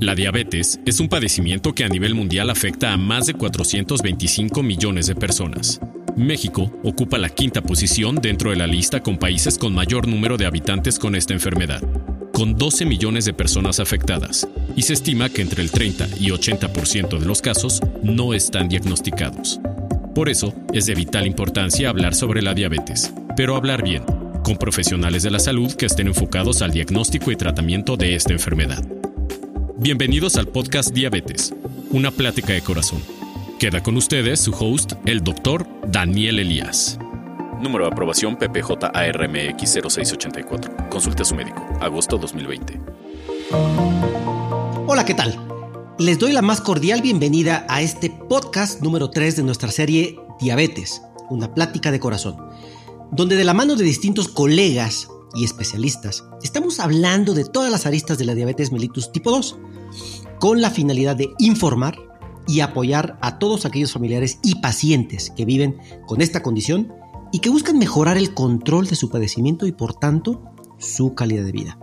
La 0.00 0.14
diabetes 0.14 0.78
es 0.86 1.00
un 1.00 1.08
padecimiento 1.08 1.74
que 1.74 1.82
a 1.82 1.88
nivel 1.88 2.14
mundial 2.14 2.50
afecta 2.50 2.92
a 2.92 2.96
más 2.96 3.26
de 3.26 3.34
425 3.34 4.62
millones 4.62 5.08
de 5.08 5.16
personas. 5.16 5.80
México 6.16 6.72
ocupa 6.84 7.18
la 7.18 7.28
quinta 7.28 7.62
posición 7.62 8.14
dentro 8.14 8.50
de 8.50 8.56
la 8.56 8.68
lista 8.68 9.00
con 9.02 9.18
países 9.18 9.58
con 9.58 9.74
mayor 9.74 10.06
número 10.06 10.36
de 10.36 10.46
habitantes 10.46 11.00
con 11.00 11.16
esta 11.16 11.34
enfermedad, 11.34 11.82
con 12.32 12.56
12 12.56 12.84
millones 12.84 13.24
de 13.24 13.32
personas 13.32 13.80
afectadas, 13.80 14.46
y 14.76 14.82
se 14.82 14.92
estima 14.92 15.30
que 15.30 15.42
entre 15.42 15.62
el 15.62 15.72
30 15.72 16.06
y 16.20 16.30
80% 16.30 17.18
de 17.18 17.26
los 17.26 17.42
casos 17.42 17.80
no 18.00 18.34
están 18.34 18.68
diagnosticados. 18.68 19.60
Por 20.14 20.28
eso 20.28 20.54
es 20.72 20.86
de 20.86 20.94
vital 20.94 21.26
importancia 21.26 21.88
hablar 21.88 22.14
sobre 22.14 22.40
la 22.40 22.54
diabetes, 22.54 23.12
pero 23.36 23.56
hablar 23.56 23.82
bien, 23.82 24.04
con 24.44 24.58
profesionales 24.58 25.24
de 25.24 25.32
la 25.32 25.40
salud 25.40 25.72
que 25.74 25.86
estén 25.86 26.06
enfocados 26.06 26.62
al 26.62 26.70
diagnóstico 26.70 27.32
y 27.32 27.36
tratamiento 27.36 27.96
de 27.96 28.14
esta 28.14 28.32
enfermedad. 28.32 28.97
Bienvenidos 29.80 30.34
al 30.34 30.48
podcast 30.48 30.92
Diabetes, 30.92 31.54
una 31.90 32.10
plática 32.10 32.52
de 32.52 32.62
corazón. 32.62 33.00
Queda 33.60 33.80
con 33.80 33.96
ustedes 33.96 34.40
su 34.40 34.50
host, 34.50 34.94
el 35.06 35.22
doctor 35.22 35.68
Daniel 35.86 36.40
Elías. 36.40 36.98
Número 37.62 37.84
de 37.84 37.92
aprobación 37.92 38.36
PPJ-ARMX 38.36 39.78
0684. 39.80 40.88
Consulte 40.90 41.22
a 41.22 41.24
su 41.24 41.36
médico. 41.36 41.64
Agosto 41.80 42.18
2020. 42.18 42.80
Hola, 44.88 45.04
¿qué 45.04 45.14
tal? 45.14 45.38
Les 45.96 46.18
doy 46.18 46.32
la 46.32 46.42
más 46.42 46.60
cordial 46.60 47.00
bienvenida 47.00 47.64
a 47.68 47.80
este 47.80 48.10
podcast 48.10 48.82
número 48.82 49.10
3 49.10 49.36
de 49.36 49.42
nuestra 49.44 49.70
serie 49.70 50.18
Diabetes, 50.40 51.02
una 51.30 51.54
plática 51.54 51.92
de 51.92 52.00
corazón, 52.00 52.36
donde 53.12 53.36
de 53.36 53.44
la 53.44 53.54
mano 53.54 53.76
de 53.76 53.84
distintos 53.84 54.26
colegas 54.26 55.08
y 55.38 55.44
especialistas, 55.44 56.24
estamos 56.42 56.80
hablando 56.80 57.32
de 57.32 57.44
todas 57.44 57.70
las 57.70 57.86
aristas 57.86 58.18
de 58.18 58.24
la 58.24 58.34
diabetes 58.34 58.72
mellitus 58.72 59.12
tipo 59.12 59.30
2, 59.30 59.56
con 60.40 60.60
la 60.60 60.70
finalidad 60.70 61.14
de 61.14 61.30
informar 61.38 61.96
y 62.48 62.60
apoyar 62.60 63.18
a 63.20 63.38
todos 63.38 63.64
aquellos 63.64 63.92
familiares 63.92 64.40
y 64.42 64.56
pacientes 64.56 65.30
que 65.36 65.44
viven 65.44 65.78
con 66.06 66.22
esta 66.22 66.42
condición 66.42 66.92
y 67.30 67.38
que 67.38 67.50
buscan 67.50 67.78
mejorar 67.78 68.16
el 68.16 68.34
control 68.34 68.88
de 68.88 68.96
su 68.96 69.10
padecimiento 69.10 69.66
y 69.66 69.72
por 69.72 69.94
tanto 69.94 70.42
su 70.78 71.14
calidad 71.14 71.44
de 71.44 71.52
vida. 71.52 71.78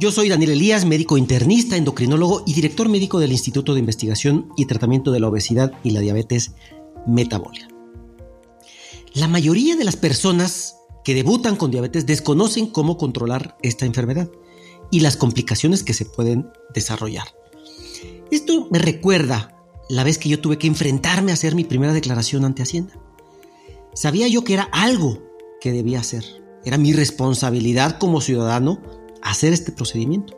Yo 0.00 0.10
soy 0.10 0.28
Daniel 0.28 0.50
Elías, 0.50 0.84
médico 0.84 1.16
internista, 1.16 1.76
endocrinólogo 1.76 2.42
y 2.46 2.54
director 2.54 2.88
médico 2.88 3.18
del 3.20 3.32
Instituto 3.32 3.74
de 3.74 3.80
Investigación 3.80 4.48
y 4.56 4.66
Tratamiento 4.66 5.12
de 5.12 5.20
la 5.20 5.28
Obesidad 5.28 5.72
y 5.84 5.90
la 5.90 6.00
Diabetes 6.00 6.52
Metabólica. 7.06 7.68
La 9.14 9.28
mayoría 9.28 9.76
de 9.76 9.84
las 9.84 9.96
personas 9.96 10.75
que 11.06 11.14
debutan 11.14 11.54
con 11.54 11.70
diabetes 11.70 12.04
desconocen 12.04 12.66
cómo 12.66 12.98
controlar 12.98 13.56
esta 13.62 13.86
enfermedad 13.86 14.28
y 14.90 14.98
las 14.98 15.16
complicaciones 15.16 15.84
que 15.84 15.94
se 15.94 16.04
pueden 16.04 16.50
desarrollar. 16.74 17.28
Esto 18.32 18.66
me 18.72 18.80
recuerda 18.80 19.56
la 19.88 20.02
vez 20.02 20.18
que 20.18 20.28
yo 20.28 20.40
tuve 20.40 20.58
que 20.58 20.66
enfrentarme 20.66 21.30
a 21.30 21.34
hacer 21.34 21.54
mi 21.54 21.62
primera 21.62 21.92
declaración 21.92 22.44
ante 22.44 22.64
Hacienda. 22.64 23.00
Sabía 23.94 24.26
yo 24.26 24.42
que 24.42 24.54
era 24.54 24.64
algo 24.72 25.22
que 25.60 25.70
debía 25.70 26.00
hacer. 26.00 26.24
Era 26.64 26.76
mi 26.76 26.92
responsabilidad 26.92 28.00
como 28.00 28.20
ciudadano 28.20 28.82
hacer 29.22 29.52
este 29.52 29.70
procedimiento. 29.70 30.36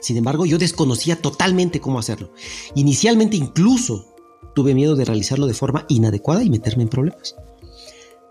Sin 0.00 0.16
embargo, 0.16 0.46
yo 0.46 0.56
desconocía 0.56 1.20
totalmente 1.20 1.78
cómo 1.82 1.98
hacerlo. 1.98 2.32
Inicialmente 2.74 3.36
incluso 3.36 4.14
tuve 4.54 4.72
miedo 4.72 4.96
de 4.96 5.04
realizarlo 5.04 5.46
de 5.46 5.52
forma 5.52 5.84
inadecuada 5.90 6.42
y 6.42 6.48
meterme 6.48 6.84
en 6.84 6.88
problemas. 6.88 7.36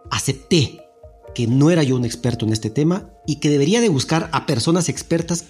Acepté 0.09 0.88
que 1.33 1.47
no 1.47 1.69
era 1.69 1.83
yo 1.83 1.95
un 1.95 2.05
experto 2.05 2.45
en 2.45 2.53
este 2.53 2.69
tema 2.69 3.09
y 3.25 3.37
que 3.37 3.49
debería 3.49 3.81
de 3.81 3.89
buscar 3.89 4.29
a 4.33 4.45
personas 4.45 4.89
expertas 4.89 5.45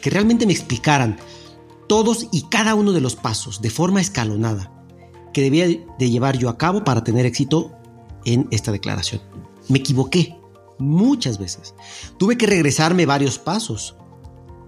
que 0.00 0.10
realmente 0.10 0.46
me 0.46 0.52
explicaran 0.52 1.18
todos 1.88 2.28
y 2.32 2.42
cada 2.48 2.74
uno 2.74 2.92
de 2.92 3.00
los 3.00 3.16
pasos 3.16 3.60
de 3.60 3.70
forma 3.70 4.00
escalonada 4.00 4.72
que 5.32 5.42
debía 5.42 5.66
de 5.66 6.10
llevar 6.10 6.38
yo 6.38 6.48
a 6.48 6.58
cabo 6.58 6.84
para 6.84 7.04
tener 7.04 7.26
éxito 7.26 7.72
en 8.24 8.46
esta 8.50 8.72
declaración. 8.72 9.20
Me 9.68 9.78
equivoqué 9.78 10.36
muchas 10.78 11.38
veces. 11.38 11.74
Tuve 12.18 12.36
que 12.36 12.46
regresarme 12.46 13.06
varios 13.06 13.38
pasos, 13.38 13.96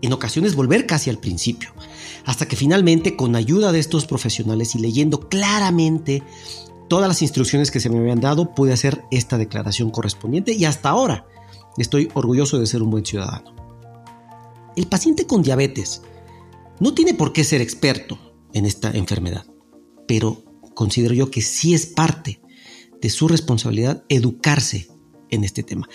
en 0.02 0.12
ocasiones 0.12 0.54
volver 0.54 0.86
casi 0.86 1.10
al 1.10 1.18
principio, 1.18 1.70
hasta 2.24 2.46
que 2.46 2.56
finalmente 2.56 3.16
con 3.16 3.36
ayuda 3.36 3.72
de 3.72 3.78
estos 3.78 4.06
profesionales 4.06 4.74
y 4.74 4.78
leyendo 4.78 5.28
claramente 5.28 6.22
todas 6.88 7.08
las 7.08 7.22
instrucciones 7.22 7.70
que 7.70 7.80
se 7.80 7.90
me 7.90 7.98
habían 7.98 8.20
dado, 8.20 8.54
pude 8.54 8.72
hacer 8.72 9.04
esta 9.10 9.38
declaración 9.38 9.90
correspondiente 9.90 10.52
y 10.52 10.64
hasta 10.64 10.90
ahora 10.90 11.26
estoy 11.78 12.08
orgulloso 12.14 12.58
de 12.58 12.66
ser 12.66 12.82
un 12.82 12.90
buen 12.90 13.04
ciudadano. 13.04 13.54
El 14.76 14.86
paciente 14.86 15.26
con 15.26 15.42
diabetes 15.42 16.02
no 16.80 16.94
tiene 16.94 17.14
por 17.14 17.32
qué 17.32 17.44
ser 17.44 17.60
experto 17.60 18.18
en 18.52 18.66
esta 18.66 18.90
enfermedad, 18.90 19.46
pero 20.06 20.42
considero 20.74 21.14
yo 21.14 21.30
que 21.30 21.42
sí 21.42 21.74
es 21.74 21.86
parte 21.86 22.40
de 23.00 23.10
su 23.10 23.28
responsabilidad 23.28 24.04
educarse 24.08 24.88
en 25.30 25.44
este 25.44 25.62
tema. 25.62 25.88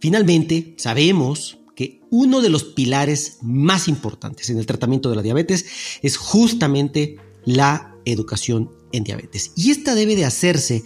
Finalmente, 0.00 0.74
sabemos 0.78 1.58
que 1.76 2.00
uno 2.10 2.40
de 2.40 2.48
los 2.48 2.64
pilares 2.64 3.38
más 3.42 3.86
importantes 3.86 4.50
en 4.50 4.58
el 4.58 4.66
tratamiento 4.66 5.10
de 5.10 5.16
la 5.16 5.22
diabetes 5.22 5.66
es 6.02 6.16
justamente 6.16 7.16
la 7.44 7.87
educación 8.04 8.70
en 8.92 9.04
diabetes. 9.04 9.52
Y 9.56 9.70
esta 9.70 9.94
debe 9.94 10.16
de 10.16 10.24
hacerse 10.24 10.82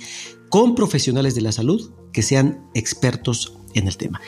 con 0.48 0.74
profesionales 0.74 1.34
de 1.34 1.40
la 1.40 1.52
salud 1.52 1.92
que 2.12 2.22
sean 2.22 2.68
expertos 2.74 3.58
en 3.74 3.88
el 3.88 3.96
tema. 3.96 4.20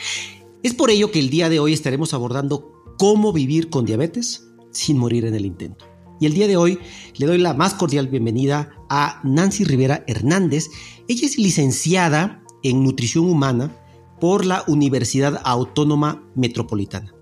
Es 0.62 0.74
por 0.74 0.90
ello 0.90 1.10
que 1.10 1.18
el 1.18 1.30
día 1.30 1.48
de 1.48 1.58
hoy 1.58 1.72
estaremos 1.72 2.14
abordando 2.14 2.72
cómo 2.98 3.32
vivir 3.32 3.68
con 3.68 3.84
diabetes 3.84 4.46
sin 4.72 4.98
morir 4.98 5.24
en 5.26 5.34
el 5.34 5.44
intento. 5.44 5.84
Y 6.20 6.26
el 6.26 6.34
día 6.34 6.46
de 6.46 6.56
hoy 6.56 6.78
le 7.16 7.26
doy 7.26 7.38
la 7.38 7.54
más 7.54 7.74
cordial 7.74 8.08
bienvenida 8.08 8.72
a 8.88 9.20
Nancy 9.24 9.64
Rivera 9.64 10.04
Hernández. 10.06 10.70
Ella 11.08 11.26
es 11.26 11.38
licenciada 11.38 12.42
en 12.62 12.82
nutrición 12.82 13.26
humana 13.28 13.76
por 14.20 14.44
la 14.46 14.64
Universidad 14.66 15.40
Autónoma 15.44 16.24
Metropolitana. 16.34 17.14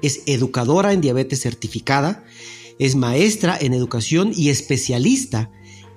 Es 0.00 0.22
educadora 0.26 0.92
en 0.92 1.00
diabetes 1.00 1.42
certificada, 1.42 2.24
es 2.78 2.96
maestra 2.96 3.56
en 3.60 3.74
educación 3.74 4.32
y 4.34 4.50
especialista 4.50 5.50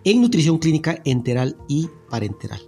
en 0.04 0.22
nutrición 0.22 0.58
clínica 0.60 1.02
enteral 1.06 1.58
y 1.68 1.90
parenteral. 2.10 2.62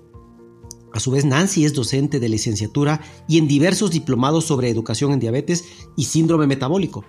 A 0.94 0.99
su 0.99 1.11
vez, 1.11 1.23
Nancy 1.23 1.63
es 1.63 1.73
docente 1.73 2.19
de 2.19 2.27
licenciatura 2.27 3.01
y 3.27 3.38
en 3.38 3.47
diversos 3.47 3.91
diplomados 3.91 4.45
sobre 4.45 4.69
educación 4.69 5.13
en 5.13 5.19
diabetes 5.19 5.63
y 5.95 6.05
síndrome 6.05 6.47
metabólico. 6.47 7.05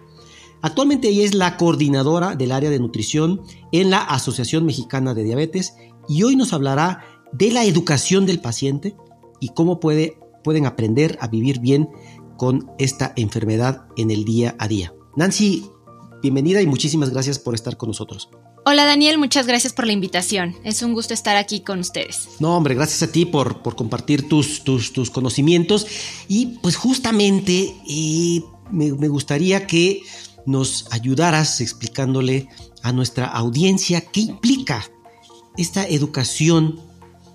Actualmente 0.61 1.09
ella 1.09 1.25
es 1.25 1.35
la 1.35 1.57
coordinadora 1.57 2.37
del 2.37 2.53
área 2.53 2.71
de 2.71 2.79
nutrición 2.79 3.43
en 3.73 3.91
la 3.91 3.99
Asociación 3.99 4.65
Mexicana 4.65 5.15
de 5.15 5.25
Diabetes 5.25 5.75
y 6.09 6.23
hoy 6.23 6.37
nos 6.37 6.53
hablará 6.53 7.01
de 7.33 7.51
la 7.51 7.65
educación 7.65 8.27
del 8.27 8.41
paciente 8.41 8.95
y 9.41 9.49
cómo 9.49 9.81
puede, 9.81 10.19
pueden 10.45 10.67
aprender 10.67 11.19
a 11.21 11.27
vivir 11.27 11.59
bien 11.59 11.89
con 12.37 12.71
esta 12.79 13.13
enfermedad 13.17 13.87
en 13.97 14.13
el 14.13 14.25
día 14.25 14.55
a 14.61 14.69
día. 14.69 14.95
Nancy, 15.17 15.65
bienvenida 16.23 16.63
y 16.63 16.67
muchísimas 16.67 17.11
gracias 17.11 17.39
por 17.39 17.55
estar 17.55 17.77
con 17.77 17.89
nosotros. 17.89 18.29
Hola 18.65 18.85
Daniel, 18.85 19.19
muchas 19.19 19.47
gracias 19.47 19.73
por 19.73 19.87
la 19.87 19.93
invitación. 19.93 20.55
Es 20.65 20.83
un 20.83 20.95
gusto 20.95 21.13
estar 21.13 21.37
aquí 21.37 21.61
con 21.61 21.81
ustedes. 21.81 22.29
No, 22.39 22.57
hombre, 22.57 22.75
gracias 22.75 23.03
a 23.03 23.13
ti 23.13 23.27
por, 23.27 23.63
por 23.63 23.75
compartir 23.75 24.29
tus, 24.29 24.63
tus, 24.63 24.93
tus, 24.93 25.11
conocimientos. 25.11 25.87
Y 26.29 26.59
pues 26.63 26.77
justamente 26.77 27.75
eh, 27.89 28.43
me, 28.71 28.93
me 28.93 29.09
gustaría 29.09 29.67
que 29.67 30.03
nos 30.47 30.87
ayudaras 30.93 31.61
explicándole 31.61 32.49
a 32.83 32.93
nuestra 32.93 33.27
audiencia 33.27 34.01
qué 34.01 34.21
implica 34.21 34.89
esta 35.57 35.87
educación 35.87 36.81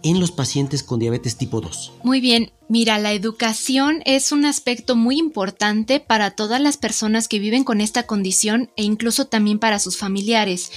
en 0.04 0.20
los 0.20 0.32
pacientes 0.32 0.84
con 0.84 1.00
diabetes 1.00 1.38
tipo 1.38 1.62
2. 1.62 1.94
Muy 2.04 2.22
bien, 2.22 2.52
mira, 2.68 3.00
la 3.00 3.14
educación 3.14 4.02
es 4.06 4.32
un 4.32 4.46
aspecto 4.46 4.96
muy 4.96 5.18
importante 5.18 6.00
para 6.00 6.32
todas 6.32 6.62
las 6.62 6.78
personas 6.78 7.28
que 7.28 7.40
viven 7.40 7.64
con 7.64 7.82
esta 7.82 8.04
condición 8.04 8.70
e 8.76 8.84
incluso 8.84 9.26
también 9.26 9.60
para 9.60 9.80
sus 9.80 9.98
familiares. 9.98 10.72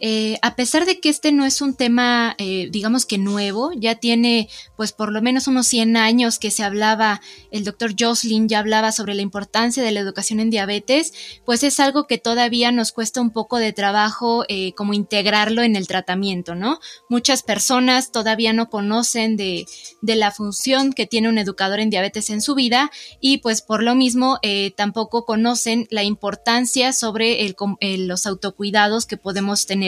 Eh, 0.00 0.38
a 0.42 0.56
pesar 0.56 0.86
de 0.86 0.98
que 0.98 1.08
este 1.08 1.30
no 1.30 1.44
es 1.44 1.60
un 1.60 1.74
tema, 1.74 2.34
eh, 2.38 2.68
digamos 2.70 3.06
que 3.06 3.16
nuevo, 3.16 3.70
ya 3.72 3.94
tiene 3.94 4.48
pues 4.76 4.92
por 4.92 5.12
lo 5.12 5.22
menos 5.22 5.46
unos 5.46 5.68
100 5.68 5.96
años 5.96 6.38
que 6.38 6.50
se 6.50 6.64
hablaba, 6.64 7.20
el 7.52 7.64
doctor 7.64 7.94
Jocelyn 7.98 8.48
ya 8.48 8.58
hablaba 8.58 8.90
sobre 8.90 9.14
la 9.14 9.22
importancia 9.22 9.82
de 9.82 9.92
la 9.92 10.00
educación 10.00 10.40
en 10.40 10.50
diabetes, 10.50 11.12
pues 11.44 11.62
es 11.62 11.78
algo 11.78 12.06
que 12.06 12.18
todavía 12.18 12.72
nos 12.72 12.90
cuesta 12.90 13.20
un 13.20 13.30
poco 13.30 13.58
de 13.58 13.72
trabajo 13.72 14.44
eh, 14.48 14.72
como 14.74 14.94
integrarlo 14.94 15.62
en 15.62 15.76
el 15.76 15.86
tratamiento, 15.86 16.54
¿no? 16.54 16.80
Muchas 17.08 17.42
personas 17.42 18.10
todavía 18.10 18.52
no 18.52 18.68
conocen 18.68 19.36
de, 19.36 19.64
de, 20.02 20.16
la 20.16 20.32
función 20.32 20.92
que 20.92 21.06
tiene 21.06 21.28
un 21.28 21.38
educador 21.38 21.80
en 21.80 21.90
diabetes 21.90 22.30
en 22.30 22.40
su 22.40 22.54
vida 22.54 22.90
y 23.20 23.38
pues 23.38 23.62
por 23.62 23.82
lo 23.82 23.94
mismo 23.94 24.38
tampoco 24.76 25.24
conocen 25.24 25.86
la 25.90 26.02
importancia 26.02 26.92
sobre 26.92 27.44
el, 27.46 27.56
los 28.06 28.26
autocuidados 28.26 29.06
que 29.06 29.16
podemos 29.16 29.66
tener 29.66 29.83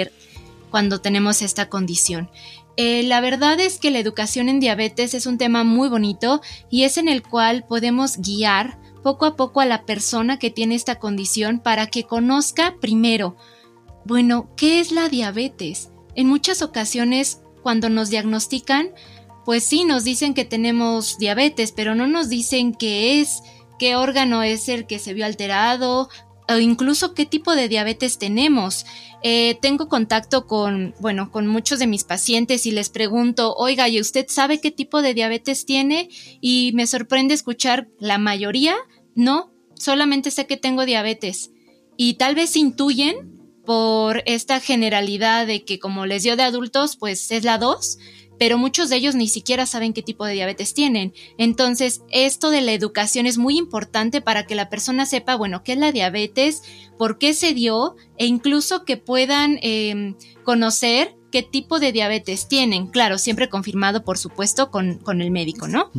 cuando 0.70 1.00
tenemos 1.00 1.42
esta 1.42 1.68
condición. 1.68 2.30
Eh, 2.76 3.02
la 3.04 3.20
verdad 3.20 3.58
es 3.60 3.78
que 3.78 3.90
la 3.90 3.98
educación 3.98 4.48
en 4.48 4.60
diabetes 4.60 5.14
es 5.14 5.26
un 5.26 5.38
tema 5.38 5.64
muy 5.64 5.88
bonito 5.88 6.42
y 6.70 6.84
es 6.84 6.98
en 6.98 7.08
el 7.08 7.22
cual 7.22 7.64
podemos 7.66 8.18
guiar 8.18 8.78
poco 9.02 9.24
a 9.24 9.36
poco 9.36 9.60
a 9.60 9.66
la 9.66 9.86
persona 9.86 10.38
que 10.38 10.50
tiene 10.50 10.74
esta 10.74 10.98
condición 10.98 11.60
para 11.60 11.86
que 11.86 12.04
conozca 12.04 12.74
primero, 12.80 13.36
bueno, 14.04 14.50
¿qué 14.56 14.78
es 14.78 14.92
la 14.92 15.08
diabetes? 15.08 15.90
En 16.14 16.28
muchas 16.28 16.62
ocasiones, 16.62 17.40
cuando 17.62 17.88
nos 17.88 18.08
diagnostican, 18.08 18.90
pues 19.44 19.64
sí, 19.64 19.84
nos 19.84 20.04
dicen 20.04 20.32
que 20.32 20.44
tenemos 20.44 21.18
diabetes, 21.18 21.72
pero 21.72 21.96
no 21.96 22.06
nos 22.06 22.28
dicen 22.28 22.72
qué 22.72 23.20
es, 23.20 23.42
qué 23.78 23.96
órgano 23.96 24.42
es 24.42 24.68
el 24.68 24.86
que 24.86 24.98
se 24.98 25.12
vio 25.12 25.26
alterado, 25.26 26.08
o 26.48 26.58
incluso 26.58 27.14
qué 27.14 27.26
tipo 27.26 27.54
de 27.54 27.68
diabetes 27.68 28.18
tenemos. 28.18 28.86
Eh, 29.22 29.58
tengo 29.60 29.88
contacto 29.88 30.46
con, 30.46 30.94
bueno, 31.00 31.30
con 31.30 31.46
muchos 31.46 31.78
de 31.78 31.86
mis 31.86 32.04
pacientes 32.04 32.66
y 32.66 32.70
les 32.70 32.90
pregunto, 32.90 33.54
oiga, 33.54 33.88
¿y 33.88 34.00
usted 34.00 34.26
sabe 34.28 34.60
qué 34.60 34.70
tipo 34.70 35.02
de 35.02 35.14
diabetes 35.14 35.66
tiene? 35.66 36.08
Y 36.40 36.72
me 36.74 36.86
sorprende 36.86 37.34
escuchar 37.34 37.88
la 37.98 38.18
mayoría, 38.18 38.76
no, 39.14 39.52
solamente 39.74 40.30
sé 40.30 40.46
que 40.46 40.56
tengo 40.56 40.84
diabetes. 40.84 41.50
Y 41.96 42.14
tal 42.14 42.34
vez 42.34 42.56
intuyen 42.56 43.36
por 43.64 44.22
esta 44.26 44.60
generalidad 44.60 45.46
de 45.46 45.64
que 45.64 45.78
como 45.78 46.06
les 46.06 46.22
dio 46.22 46.36
de 46.36 46.44
adultos, 46.44 46.96
pues 46.96 47.30
es 47.32 47.42
la 47.42 47.58
2, 47.58 47.98
pero 48.38 48.58
muchos 48.58 48.88
de 48.88 48.96
ellos 48.96 49.14
ni 49.14 49.28
siquiera 49.28 49.66
saben 49.66 49.92
qué 49.92 50.02
tipo 50.02 50.24
de 50.24 50.34
diabetes 50.34 50.74
tienen. 50.74 51.12
Entonces, 51.38 52.02
esto 52.10 52.50
de 52.50 52.60
la 52.60 52.72
educación 52.72 53.26
es 53.26 53.38
muy 53.38 53.56
importante 53.58 54.20
para 54.20 54.46
que 54.46 54.54
la 54.54 54.68
persona 54.68 55.06
sepa, 55.06 55.36
bueno, 55.36 55.62
qué 55.62 55.72
es 55.72 55.78
la 55.78 55.92
diabetes, 55.92 56.62
por 56.98 57.18
qué 57.18 57.34
se 57.34 57.54
dio 57.54 57.96
e 58.18 58.26
incluso 58.26 58.84
que 58.84 58.96
puedan 58.96 59.58
em, 59.62 60.16
conocer 60.44 61.16
qué 61.30 61.42
tipo 61.42 61.78
de 61.78 61.92
diabetes 61.92 62.48
tienen. 62.48 62.86
Claro, 62.86 63.18
siempre 63.18 63.48
confirmado, 63.48 64.04
por 64.04 64.18
supuesto, 64.18 64.70
con, 64.70 64.98
con 64.98 65.20
el 65.20 65.30
médico, 65.30 65.68
¿no? 65.68 65.90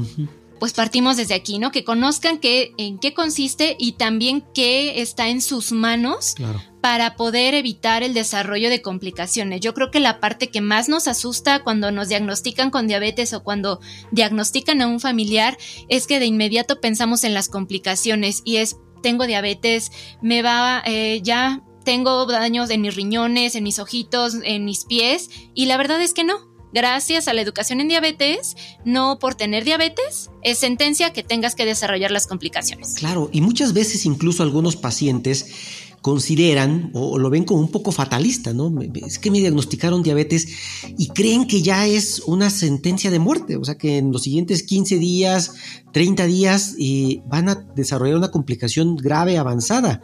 Pues 0.60 0.74
partimos 0.74 1.18
desde 1.18 1.36
aquí, 1.36 1.60
¿no? 1.60 1.72
Que 1.72 1.84
conozcan 1.84 2.40
qué, 2.40 2.74
en 2.78 2.98
qué 2.98 3.14
consiste 3.14 3.76
y 3.78 3.94
también 3.94 4.44
qué 4.54 5.02
está 5.02 5.30
en 5.30 5.42
sus 5.42 5.72
manos 5.72 6.34
claro 6.36 6.60
para 6.88 7.18
poder 7.18 7.54
evitar 7.54 8.02
el 8.02 8.14
desarrollo 8.14 8.70
de 8.70 8.82
complicaciones. 8.82 9.60
Yo 9.60 9.74
creo 9.74 9.92
que 9.92 10.00
la 10.00 10.22
parte 10.22 10.48
que 10.48 10.62
más 10.62 10.88
nos 10.88 11.10
asusta 11.10 11.62
cuando 11.62 11.92
nos 11.92 12.08
diagnostican 12.08 12.72
con 12.72 12.88
diabetes 12.88 13.34
o 13.34 13.44
cuando 13.44 13.82
diagnostican 14.12 14.82
a 14.82 14.88
un 14.88 15.02
familiar 15.02 15.58
es 15.90 16.08
que 16.08 16.22
de 16.22 16.28
inmediato 16.28 16.80
pensamos 16.80 17.26
en 17.26 17.34
las 17.34 17.50
complicaciones 17.50 18.42
y 18.46 18.56
es 18.56 18.78
tengo 19.04 19.28
diabetes, 19.28 19.92
me 20.22 20.42
va 20.42 20.82
eh, 20.86 21.20
ya 21.22 21.62
tengo 21.84 22.26
daños 22.26 22.70
en 22.70 22.80
mis 22.80 22.96
riñones, 22.96 23.56
en 23.56 23.66
mis 23.66 23.80
ojitos, 23.80 24.38
en 24.44 24.64
mis 24.64 24.86
pies 24.86 25.30
y 25.54 25.66
la 25.66 25.76
verdad 25.76 26.02
es 26.02 26.14
que 26.14 26.24
no. 26.24 26.57
Gracias 26.74 27.28
a 27.28 27.34
la 27.34 27.42
educación 27.42 27.80
en 27.80 27.88
diabetes, 27.88 28.56
no 28.84 29.20
por 29.20 29.36
tener 29.36 29.64
diabetes, 29.64 30.30
es 30.44 30.60
sentencia 30.60 31.14
que 31.14 31.24
tengas 31.24 31.56
que 31.56 31.66
desarrollar 31.66 32.12
las 32.12 32.28
complicaciones. 32.28 32.96
Claro, 32.96 33.30
y 33.32 33.42
muchas 33.42 33.74
veces 33.74 34.06
incluso 34.06 34.44
algunos 34.44 34.76
pacientes 34.76 35.48
consideran 36.02 36.92
o, 36.94 37.18
lo 37.18 37.30
ven 37.30 37.44
como 37.44 37.60
un 37.60 37.72
poco 37.72 37.92
fatalista, 37.92 38.54
¿no? 38.54 38.74
Es 39.06 39.20
que 39.20 39.32
me 39.32 39.40
diagnosticaron 39.40 40.04
diabetes 40.04 40.48
y 40.98 41.08
creen 41.08 41.48
que 41.48 41.62
ya 41.62 41.88
es 41.88 42.22
una 42.26 42.50
sentencia 42.50 43.12
de 43.12 43.20
muerte, 43.20 43.58
o 43.58 43.66
sea 43.66 43.78
que 43.78 43.98
en 43.98 44.12
los 44.12 44.24
siguientes 44.24 44.64
15 44.64 45.00
días, 45.00 45.56
30 45.92 46.26
días 46.28 46.76
eh, 46.80 47.22
van 47.28 47.50
a 47.50 47.56
desarrollar 47.56 48.18
una 48.18 48.32
complicación 48.32 48.96
grave 48.96 49.38
avanzada. 49.38 50.02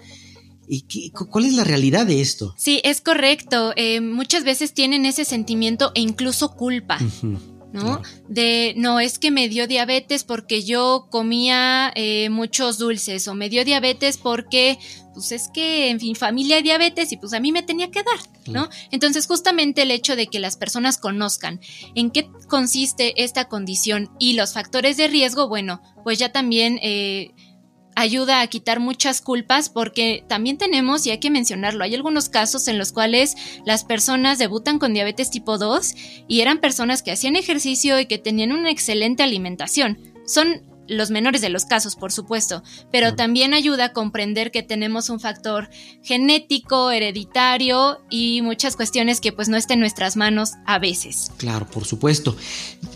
¿Y 0.68 1.12
¿Cuál 1.12 1.46
es 1.46 1.54
la 1.54 1.64
realidad 1.64 2.06
de 2.06 2.22
esto? 2.22 2.54
Sí, 2.58 2.82
es 2.84 3.02
correcto. 3.02 3.74
Eh, 3.76 4.02
muchas 4.02 4.44
veces 4.44 4.74
tienen 4.74 5.06
ese 5.06 5.26
sentimiento 5.26 5.92
e 5.96 6.02
incluso 6.02 6.56
culpa. 6.56 7.00
¿no? 7.74 8.02
De, 8.30 8.76
no, 8.78 9.00
es 9.00 9.18
que 9.18 9.32
me 9.32 9.50
dio 9.50 9.68
diabetes 9.68 10.24
porque 10.24 10.64
yo 10.64 11.08
comía 11.10 11.92
eh, 11.96 12.30
muchos 12.30 12.78
dulces 12.78 13.28
o 13.28 13.34
me 13.34 13.50
dio 13.50 13.66
diabetes 13.66 14.18
porque, 14.18 14.78
pues 15.16 15.32
es 15.32 15.50
que, 15.52 15.90
en 15.90 16.00
fin, 16.00 16.16
familia 16.16 16.58
hay 16.58 16.64
diabetes 16.64 17.12
y 17.12 17.18
pues 17.18 17.34
a 17.34 17.40
mí 17.40 17.52
me 17.52 17.64
tenía 17.64 17.90
que 17.90 18.04
dar, 18.04 18.20
¿no? 18.46 18.70
Entonces, 18.92 19.26
justamente 19.26 19.82
el 19.82 19.92
hecho 19.92 20.16
de 20.16 20.28
que 20.28 20.40
las 20.40 20.56
personas 20.56 21.00
conozcan 21.00 21.60
en 21.96 22.12
qué 22.12 22.30
consiste 22.48 23.24
esta 23.24 23.50
condición 23.50 24.12
y 24.20 24.34
los 24.34 24.54
factores 24.54 24.96
de 24.96 25.08
riesgo, 25.08 25.50
bueno, 25.50 25.82
pues 26.04 26.20
ya 26.20 26.32
también... 26.32 26.80
Eh, 26.84 27.34
ayuda 27.96 28.42
a 28.42 28.48
quitar 28.48 28.80
muchas 28.80 29.22
culpas 29.22 29.70
porque 29.70 30.24
también 30.28 30.58
tenemos, 30.58 31.06
y 31.06 31.12
hay 31.12 31.20
que 31.20 31.30
mencionarlo, 31.30 31.84
hay 31.84 31.96
algunos 31.96 32.30
casos 32.30 32.68
en 32.68 32.78
los 32.78 32.92
cuales 32.92 33.36
las 33.66 33.84
personas 33.84 34.38
debutan 34.38 34.80
con 34.80 34.94
diabetes 34.94 35.30
tipo 35.30 35.58
2 35.58 35.94
y 36.28 36.42
eran 36.42 36.60
personas 36.60 37.04
que 37.04 37.12
hacían 37.12 37.36
ejercicio 37.36 38.00
y 38.00 38.06
que 38.06 38.18
tenían 38.18 38.52
una 38.52 38.72
excelente 38.72 39.24
alimentación. 39.24 40.00
Son 40.26 40.62
los 40.88 41.12
menores 41.12 41.42
de 41.42 41.50
los 41.50 41.66
casos, 41.66 41.96
por 41.96 42.12
supuesto, 42.12 42.64
pero 42.92 43.16
también 43.16 43.54
ayuda 43.54 43.86
a 43.86 43.94
comprender 43.94 44.52
que 44.52 44.64
tenemos 44.64 45.10
un 45.10 45.20
factor 45.20 45.70
genético, 46.02 46.92
hereditario 46.92 48.00
y 48.10 48.42
muchas 48.42 48.76
cuestiones 48.76 49.22
que 49.22 49.32
pues 49.32 49.50
no 49.50 49.58
estén 49.58 49.76
en 49.76 49.80
nuestras 49.82 50.18
manos 50.18 50.54
a 50.66 50.80
veces. 50.80 51.32
Claro, 51.38 51.68
por 51.68 51.86
supuesto. 51.86 52.36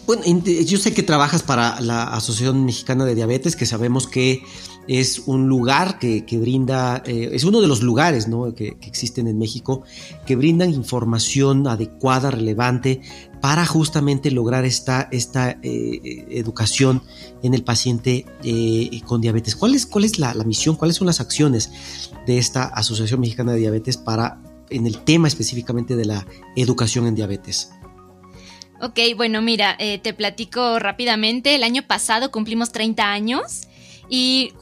Bueno, 0.05 0.23
yo 0.44 0.77
sé 0.77 0.94
que 0.94 1.03
trabajas 1.03 1.44
para 1.44 1.79
la 1.81 2.03
Asociación 2.03 2.65
Mexicana 2.65 3.05
de 3.05 3.15
Diabetes, 3.15 3.55
que 3.55 3.65
sabemos 3.65 4.07
que 4.07 4.44
es 4.88 5.19
un 5.25 5.48
lugar 5.48 6.00
que, 6.00 6.24
brinda, 6.39 7.04
eh, 7.06 7.30
es 7.34 7.44
uno 7.44 7.62
de 7.62 7.68
los 7.68 7.81
lugares 7.81 8.28
que, 8.56 8.78
existen 8.81 9.28
en 9.28 9.38
México 9.38 9.84
que 10.25 10.36
brindan 10.36 10.74
información 10.74 11.68
adecuada, 11.68 12.31
relevante, 12.31 13.01
para 13.42 13.66
justamente 13.66 14.31
lograr 14.31 14.66
esta, 14.66 15.10
esta 15.12 15.51
eh, 15.62 16.25
educación 16.31 17.04
en 17.44 17.54
el 17.54 17.63
paciente 17.63 18.25
eh, 18.44 19.01
con 19.06 19.22
diabetes. 19.22 19.56
¿Cuál 19.56 19.75
es, 19.75 19.86
cuál 19.86 20.06
es 20.06 20.19
la, 20.19 20.34
misión, 20.45 20.75
cuáles 20.75 20.95
son 20.95 21.07
las 21.07 21.19
acciones 21.19 21.72
de 22.25 22.38
esta 22.38 22.63
Asociación 22.63 23.19
Mexicana 23.19 23.51
de 23.51 23.60
Diabetes 23.60 23.98
para, 23.98 24.42
en 24.69 24.88
el 24.88 25.00
tema 25.00 25.28
específicamente 25.28 25.95
de 25.95 26.06
la 26.06 26.25
educación 26.56 27.07
en 27.07 27.16
diabetes? 27.16 27.72
Ok, 28.81 29.00
bueno, 29.16 29.42
mira, 29.42 29.75
te 29.78 30.13
platico 30.13 30.78
rápidamente. 30.78 31.56
El 31.56 31.63
año 31.63 31.81
pasado 31.88 32.31
cumplimos 32.31 32.72
30 32.72 33.12
años 33.12 33.68
y 34.10 34.54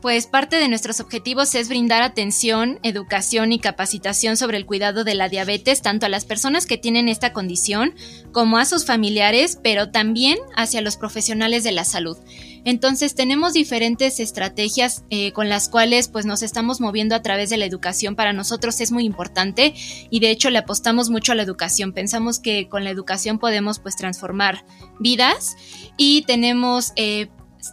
pues 0.00 0.26
parte 0.26 0.56
de 0.56 0.68
nuestros 0.68 1.00
objetivos 1.00 1.54
es 1.54 1.68
brindar 1.68 2.02
atención, 2.02 2.78
educación 2.82 3.52
y 3.52 3.58
capacitación 3.58 4.36
sobre 4.36 4.56
el 4.56 4.66
cuidado 4.66 5.04
de 5.04 5.14
la 5.14 5.28
diabetes 5.28 5.82
tanto 5.82 6.06
a 6.06 6.08
las 6.08 6.24
personas 6.24 6.66
que 6.66 6.78
tienen 6.78 7.08
esta 7.08 7.32
condición 7.32 7.94
como 8.32 8.58
a 8.58 8.64
sus 8.64 8.84
familiares, 8.84 9.58
pero 9.62 9.90
también 9.90 10.38
hacia 10.56 10.80
los 10.80 10.96
profesionales 10.96 11.64
de 11.64 11.72
la 11.72 11.84
salud. 11.84 12.16
Entonces 12.64 13.14
tenemos 13.14 13.52
diferentes 13.52 14.20
estrategias 14.20 15.04
eh, 15.10 15.32
con 15.32 15.48
las 15.48 15.68
cuales 15.68 16.08
pues 16.08 16.26
nos 16.26 16.42
estamos 16.42 16.80
moviendo 16.80 17.14
a 17.14 17.22
través 17.22 17.50
de 17.50 17.56
la 17.56 17.64
educación. 17.64 18.14
Para 18.14 18.32
nosotros 18.32 18.80
es 18.80 18.92
muy 18.92 19.04
importante 19.04 19.74
y 20.10 20.20
de 20.20 20.30
hecho 20.30 20.50
le 20.50 20.58
apostamos 20.58 21.08
mucho 21.08 21.32
a 21.32 21.34
la 21.34 21.42
educación. 21.42 21.92
Pensamos 21.92 22.40
que 22.40 22.68
con 22.68 22.84
la 22.84 22.90
educación 22.90 23.38
podemos 23.38 23.78
pues 23.78 23.96
transformar 23.96 24.64
vidas 24.98 25.56
y 25.96 26.22
tenemos 26.22 26.92
eh, 26.96 27.28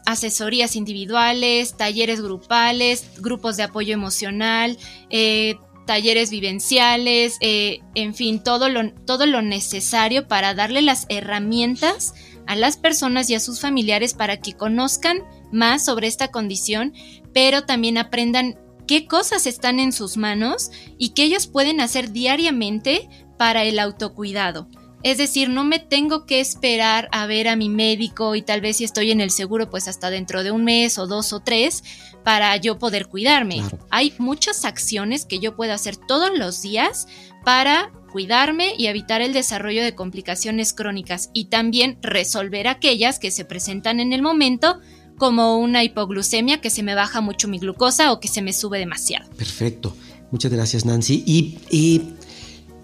asesorías 0.05 0.75
individuales, 0.75 1.77
talleres 1.77 2.21
grupales, 2.21 3.09
grupos 3.19 3.57
de 3.57 3.63
apoyo 3.63 3.93
emocional, 3.93 4.77
eh, 5.09 5.55
talleres 5.85 6.29
vivenciales, 6.31 7.37
eh, 7.41 7.79
en 7.93 8.13
fin, 8.13 8.43
todo 8.43 8.69
lo, 8.69 8.91
todo 9.05 9.25
lo 9.25 9.41
necesario 9.41 10.27
para 10.27 10.53
darle 10.53 10.81
las 10.81 11.05
herramientas 11.09 12.13
a 12.47 12.55
las 12.55 12.77
personas 12.77 13.29
y 13.29 13.35
a 13.35 13.39
sus 13.39 13.59
familiares 13.59 14.13
para 14.13 14.37
que 14.37 14.53
conozcan 14.53 15.19
más 15.51 15.85
sobre 15.85 16.07
esta 16.07 16.29
condición, 16.29 16.93
pero 17.33 17.63
también 17.63 17.97
aprendan 17.97 18.59
qué 18.87 19.07
cosas 19.07 19.47
están 19.47 19.79
en 19.79 19.91
sus 19.91 20.17
manos 20.17 20.71
y 20.97 21.09
qué 21.09 21.23
ellos 21.23 21.47
pueden 21.47 21.81
hacer 21.81 22.11
diariamente 22.11 23.09
para 23.37 23.63
el 23.63 23.79
autocuidado. 23.79 24.67
Es 25.05 25.19
decir, 25.19 25.49
no 25.49 25.63
me 25.63 25.77
tengo 25.77 26.25
que 26.25 26.39
esperar 26.39 27.09
a 27.11 27.27
ver 27.27 27.47
a 27.47 27.55
mi 27.55 27.69
médico 27.69 28.33
y 28.33 28.41
tal 28.41 28.59
vez 28.59 28.77
si 28.77 28.85
estoy 28.85 29.11
en 29.11 29.21
el 29.21 29.29
seguro, 29.29 29.69
pues 29.69 29.87
hasta 29.87 30.09
dentro 30.09 30.41
de 30.41 30.49
un 30.49 30.63
mes 30.63 30.97
o 30.97 31.05
dos 31.05 31.31
o 31.31 31.41
tres 31.41 31.83
para 32.23 32.57
yo 32.57 32.79
poder 32.79 33.05
cuidarme. 33.05 33.61
Hay 33.91 34.15
muchas 34.17 34.65
acciones 34.65 35.25
que 35.25 35.37
yo 35.37 35.55
puedo 35.55 35.73
hacer 35.73 35.95
todos 35.95 36.35
los 36.35 36.63
días 36.63 37.05
para 37.43 37.91
cuidarme 38.11 38.73
y 38.79 38.87
evitar 38.87 39.21
el 39.21 39.31
desarrollo 39.31 39.83
de 39.83 39.93
complicaciones 39.93 40.73
crónicas 40.73 41.29
y 41.33 41.45
también 41.45 41.99
resolver 42.01 42.67
aquellas 42.67 43.19
que 43.19 43.29
se 43.29 43.45
presentan 43.45 43.99
en 43.99 44.11
el 44.11 44.23
momento 44.23 44.79
como 45.19 45.59
una 45.59 45.83
hipoglucemia 45.83 46.61
que 46.61 46.71
se 46.71 46.81
me 46.81 46.95
baja 46.95 47.21
mucho 47.21 47.47
mi 47.47 47.59
glucosa 47.59 48.11
o 48.11 48.19
que 48.19 48.27
se 48.27 48.41
me 48.41 48.53
sube 48.53 48.79
demasiado. 48.79 49.29
Perfecto. 49.37 49.95
Muchas 50.31 50.51
gracias 50.51 50.83
Nancy. 50.83 51.23
Y, 51.27 51.59
y 51.69 52.15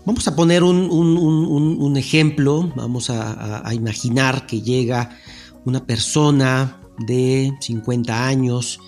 Vamos 0.04 0.28
a 0.28 0.36
poner 0.36 0.64
un, 0.64 1.96
ejemplo, 1.96 2.72
vamos 2.76 3.12
a, 3.12 3.72
imaginar 3.74 4.48
que 4.48 4.62
llega 4.62 5.16
una 5.64 5.86
persona 5.86 6.82
de 6.98 7.54
50 7.60 8.28
años 8.28 8.80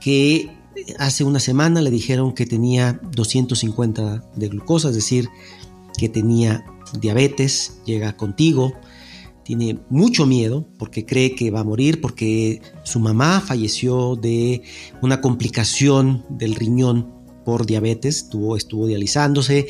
que 0.00 0.50
hace 0.98 1.22
una 1.22 1.38
semana 1.38 1.80
le 1.80 1.90
dijeron 1.90 2.32
que 2.32 2.46
tenía 2.46 3.00
250 3.12 4.30
de 4.34 4.48
glucosa, 4.48 4.88
es 4.88 4.96
decir, 4.96 5.28
que 5.96 6.08
tenía 6.08 6.64
diabetes, 7.00 7.80
llega 7.84 8.16
contigo, 8.16 8.72
tiene 9.44 9.78
mucho 9.88 10.26
miedo 10.26 10.66
porque 10.78 11.06
cree 11.06 11.36
que 11.36 11.52
va 11.52 11.60
a 11.60 11.64
morir, 11.64 12.00
porque 12.00 12.60
su 12.82 12.98
mamá 12.98 13.40
falleció 13.40 14.16
de 14.16 14.62
una 15.00 15.20
complicación 15.20 16.24
del 16.28 16.56
riñón 16.56 17.21
por 17.44 17.66
diabetes, 17.66 18.28
tuvo, 18.28 18.56
estuvo 18.56 18.86
dializándose, 18.86 19.66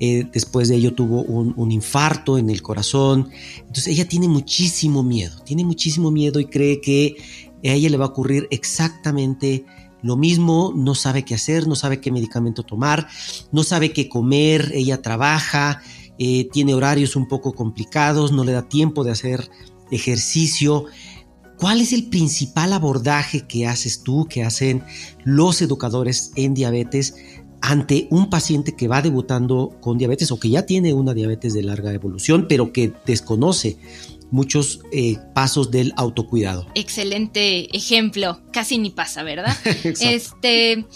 eh, 0.00 0.26
después 0.32 0.68
de 0.68 0.76
ello 0.76 0.94
tuvo 0.94 1.22
un, 1.22 1.54
un, 1.56 1.72
infarto 1.72 2.38
en 2.38 2.50
el 2.50 2.62
corazón. 2.62 3.30
Entonces 3.58 3.88
ella 3.88 4.08
tiene 4.08 4.28
muchísimo 4.28 5.02
miedo, 5.02 5.40
tiene 5.44 5.64
muchísimo 5.64 6.10
miedo 6.10 6.40
y 6.40 6.46
cree 6.46 6.80
que 6.80 7.16
a 7.64 7.72
ella 7.72 7.90
le 7.90 7.96
va 7.96 8.06
a 8.06 8.08
ocurrir 8.08 8.46
exactamente 8.50 9.64
lo 10.02 10.16
mismo, 10.16 10.72
no 10.76 10.94
sabe 10.94 11.24
qué 11.24 11.34
hacer, 11.34 11.66
no 11.66 11.74
sabe 11.74 12.00
qué 12.00 12.12
medicamento 12.12 12.62
tomar, 12.62 13.08
no 13.50 13.64
sabe 13.64 13.92
qué 13.92 14.08
comer, 14.08 14.70
ella 14.74 15.02
trabaja, 15.02 15.82
eh, 16.18 16.48
tiene 16.52 16.74
horarios 16.74 17.16
un 17.16 17.26
poco 17.26 17.52
complicados, 17.52 18.32
no 18.32 18.44
le 18.44 18.52
da 18.52 18.68
tiempo 18.68 19.04
de 19.04 19.10
hacer 19.10 19.50
ejercicio. 19.90 20.84
¿Cuál 21.58 21.80
es 21.80 21.92
el 21.92 22.08
principal 22.08 22.72
abordaje 22.72 23.46
que 23.46 23.66
haces 23.66 24.02
tú, 24.02 24.26
que 24.28 24.44
hacen 24.44 24.84
los 25.24 25.62
educadores 25.62 26.32
en 26.36 26.54
diabetes 26.54 27.14
ante 27.62 28.06
un 28.10 28.28
paciente 28.28 28.76
que 28.76 28.88
va 28.88 29.02
debutando 29.02 29.76
con 29.80 29.98
diabetes 29.98 30.30
o 30.30 30.38
que 30.38 30.50
ya 30.50 30.66
tiene 30.66 30.92
una 30.92 31.14
diabetes 31.14 31.54
de 31.54 31.62
larga 31.62 31.92
evolución, 31.92 32.46
pero 32.48 32.72
que 32.72 32.92
desconoce 33.06 33.78
muchos 34.30 34.80
eh, 34.92 35.16
pasos 35.34 35.70
del 35.70 35.92
autocuidado? 35.96 36.66
Excelente 36.74 37.74
ejemplo, 37.76 38.40
casi 38.52 38.78
ni 38.78 38.90
pasa, 38.90 39.22
¿verdad? 39.22 39.56
este, 39.84 40.86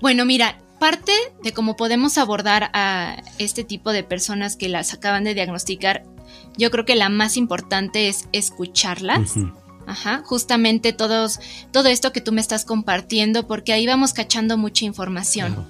bueno, 0.00 0.24
mira, 0.24 0.58
parte 0.78 1.12
de 1.42 1.52
cómo 1.52 1.76
podemos 1.76 2.18
abordar 2.18 2.70
a 2.72 3.22
este 3.38 3.64
tipo 3.64 3.92
de 3.92 4.02
personas 4.02 4.56
que 4.56 4.68
las 4.68 4.92
acaban 4.94 5.24
de 5.24 5.34
diagnosticar, 5.34 6.04
yo 6.56 6.70
creo 6.70 6.84
que 6.84 6.96
la 6.96 7.08
más 7.08 7.36
importante 7.36 8.08
es 8.08 8.28
escucharlas. 8.32 9.34
Ajá, 9.86 10.22
justamente 10.24 10.92
todos, 10.92 11.40
todo 11.72 11.88
esto 11.88 12.12
que 12.12 12.20
tú 12.20 12.32
me 12.32 12.40
estás 12.40 12.64
compartiendo, 12.64 13.46
porque 13.46 13.72
ahí 13.72 13.86
vamos 13.86 14.12
cachando 14.12 14.56
mucha 14.56 14.84
información. 14.84 15.66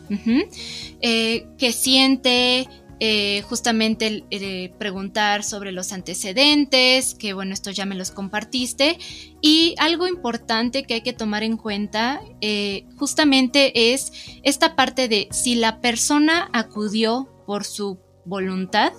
Eh, 1.00 1.46
¿Qué 1.58 1.72
siente? 1.72 2.68
Eh, 3.02 3.42
justamente 3.48 4.24
eh, 4.30 4.74
preguntar 4.78 5.42
sobre 5.42 5.72
los 5.72 5.90
antecedentes, 5.92 7.14
que 7.14 7.32
bueno, 7.32 7.54
esto 7.54 7.70
ya 7.70 7.86
me 7.86 7.94
los 7.94 8.10
compartiste. 8.10 8.98
Y 9.40 9.74
algo 9.78 10.06
importante 10.06 10.82
que 10.82 10.94
hay 10.94 11.00
que 11.00 11.14
tomar 11.14 11.42
en 11.42 11.56
cuenta 11.56 12.20
justamente 12.98 13.94
es 13.94 14.12
esta 14.42 14.76
parte 14.76 15.08
de 15.08 15.28
si 15.30 15.54
la 15.54 15.80
persona 15.80 16.50
acudió 16.52 17.30
por 17.46 17.64
su 17.64 17.98
voluntad 18.26 18.92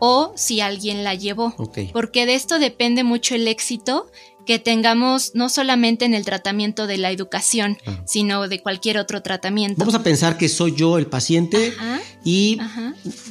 o 0.00 0.32
si 0.34 0.60
alguien 0.60 1.04
la 1.04 1.14
llevó. 1.14 1.54
Porque 1.92 2.26
de 2.26 2.34
esto 2.34 2.58
depende 2.58 3.04
mucho 3.04 3.36
el 3.36 3.46
éxito 3.46 4.10
que 4.50 4.58
tengamos 4.58 5.30
no 5.36 5.48
solamente 5.48 6.04
en 6.04 6.12
el 6.12 6.24
tratamiento 6.24 6.88
de 6.88 6.98
la 6.98 7.12
educación, 7.12 7.78
sino 8.04 8.48
de 8.48 8.60
cualquier 8.60 8.98
otro 8.98 9.22
tratamiento. 9.22 9.76
Vamos 9.78 9.94
a 9.94 10.02
pensar 10.02 10.36
que 10.38 10.48
soy 10.48 10.74
yo 10.74 10.98
el 10.98 11.06
paciente 11.06 11.72
y 12.24 12.58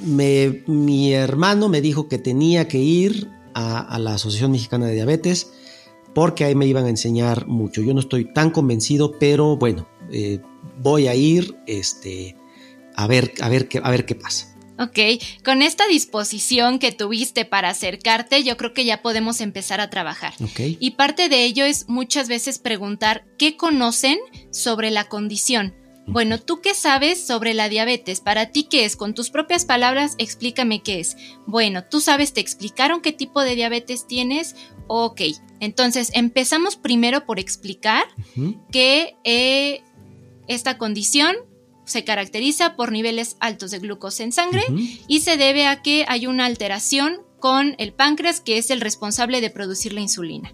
mi 0.01 1.11
hermano 1.11 1.67
me 1.67 1.81
dijo 1.81 2.07
que 2.07 2.19
tenía 2.19 2.69
que 2.69 2.77
ir 2.77 3.27
a, 3.53 3.99
la 3.99 4.13
Asociación 4.13 4.53
Mexicana 4.53 4.85
de 4.85 4.93
Diabetes 4.93 5.51
porque 6.15 6.45
ahí 6.45 6.55
me 6.55 6.67
iban 6.67 6.85
a 6.85 6.89
enseñar 6.89 7.47
mucho. 7.47 7.81
Yo 7.81 7.93
no 7.93 7.99
estoy 7.99 8.31
tan 8.31 8.51
convencido, 8.51 9.19
pero 9.19 9.57
bueno, 9.57 9.89
eh, 10.13 10.39
voy 10.81 11.09
a 11.09 11.15
ir 11.15 11.53
este, 11.67 12.37
a, 12.95 13.07
ver, 13.07 13.33
a, 13.41 13.49
ver 13.49 13.67
qué, 13.67 13.81
a 13.83 13.91
ver 13.91 14.05
qué 14.05 14.15
pasa. 14.15 14.55
Ok, 14.79 15.21
con 15.43 15.61
esta 15.61 15.87
disposición 15.87 16.79
que 16.79 16.93
tuviste 16.93 17.43
para 17.43 17.69
acercarte, 17.69 18.43
yo 18.45 18.55
creo 18.55 18.73
que 18.73 18.85
ya 18.85 19.01
podemos 19.01 19.41
empezar 19.41 19.81
a 19.81 19.89
trabajar. 19.89 20.33
Y 20.57 20.91
parte 20.91 21.27
de 21.27 21.43
ello 21.43 21.65
es 21.65 21.89
muchas 21.89 22.29
veces 22.29 22.59
preguntar 22.59 23.25
qué 23.37 23.57
conocen 23.57 24.17
sobre 24.51 24.89
la 24.89 25.09
condición. 25.09 25.75
Bueno, 26.07 26.39
¿tú 26.39 26.61
qué 26.61 26.73
sabes 26.73 27.27
sobre 27.27 27.53
la 27.53 27.67
diabetes? 27.67 28.21
¿Para 28.21 28.51
ti 28.51 28.63
qué 28.63 28.85
es? 28.85 28.95
Con 28.95 29.13
tus 29.13 29.29
propias 29.29 29.65
palabras, 29.65 30.15
explícame 30.17 30.81
qué 30.81 31.01
es. 31.01 31.17
Bueno, 31.45 31.83
tú 31.83 31.99
sabes, 31.99 32.31
te 32.31 32.39
explicaron 32.39 33.01
qué 33.01 33.11
tipo 33.11 33.41
de 33.41 33.55
diabetes 33.55 34.07
tienes. 34.07 34.55
Ok, 34.87 35.21
entonces 35.59 36.09
empezamos 36.13 36.77
primero 36.77 37.25
por 37.25 37.37
explicar 37.37 38.05
que 38.71 39.17
eh, 39.25 39.83
esta 40.47 40.77
condición 40.77 41.35
se 41.89 42.03
caracteriza 42.03 42.75
por 42.75 42.91
niveles 42.91 43.35
altos 43.39 43.71
de 43.71 43.79
glucosa 43.79 44.23
en 44.23 44.31
sangre 44.31 44.63
y 45.07 45.21
se 45.21 45.37
debe 45.37 45.65
a 45.65 45.81
que 45.81 46.05
hay 46.07 46.27
una 46.27 46.45
alteración 46.45 47.21
con 47.39 47.75
el 47.77 47.93
páncreas 47.93 48.41
que 48.41 48.57
es 48.57 48.69
el 48.69 48.81
responsable 48.81 49.41
de 49.41 49.49
producir 49.49 49.93
la 49.93 50.01
insulina. 50.01 50.53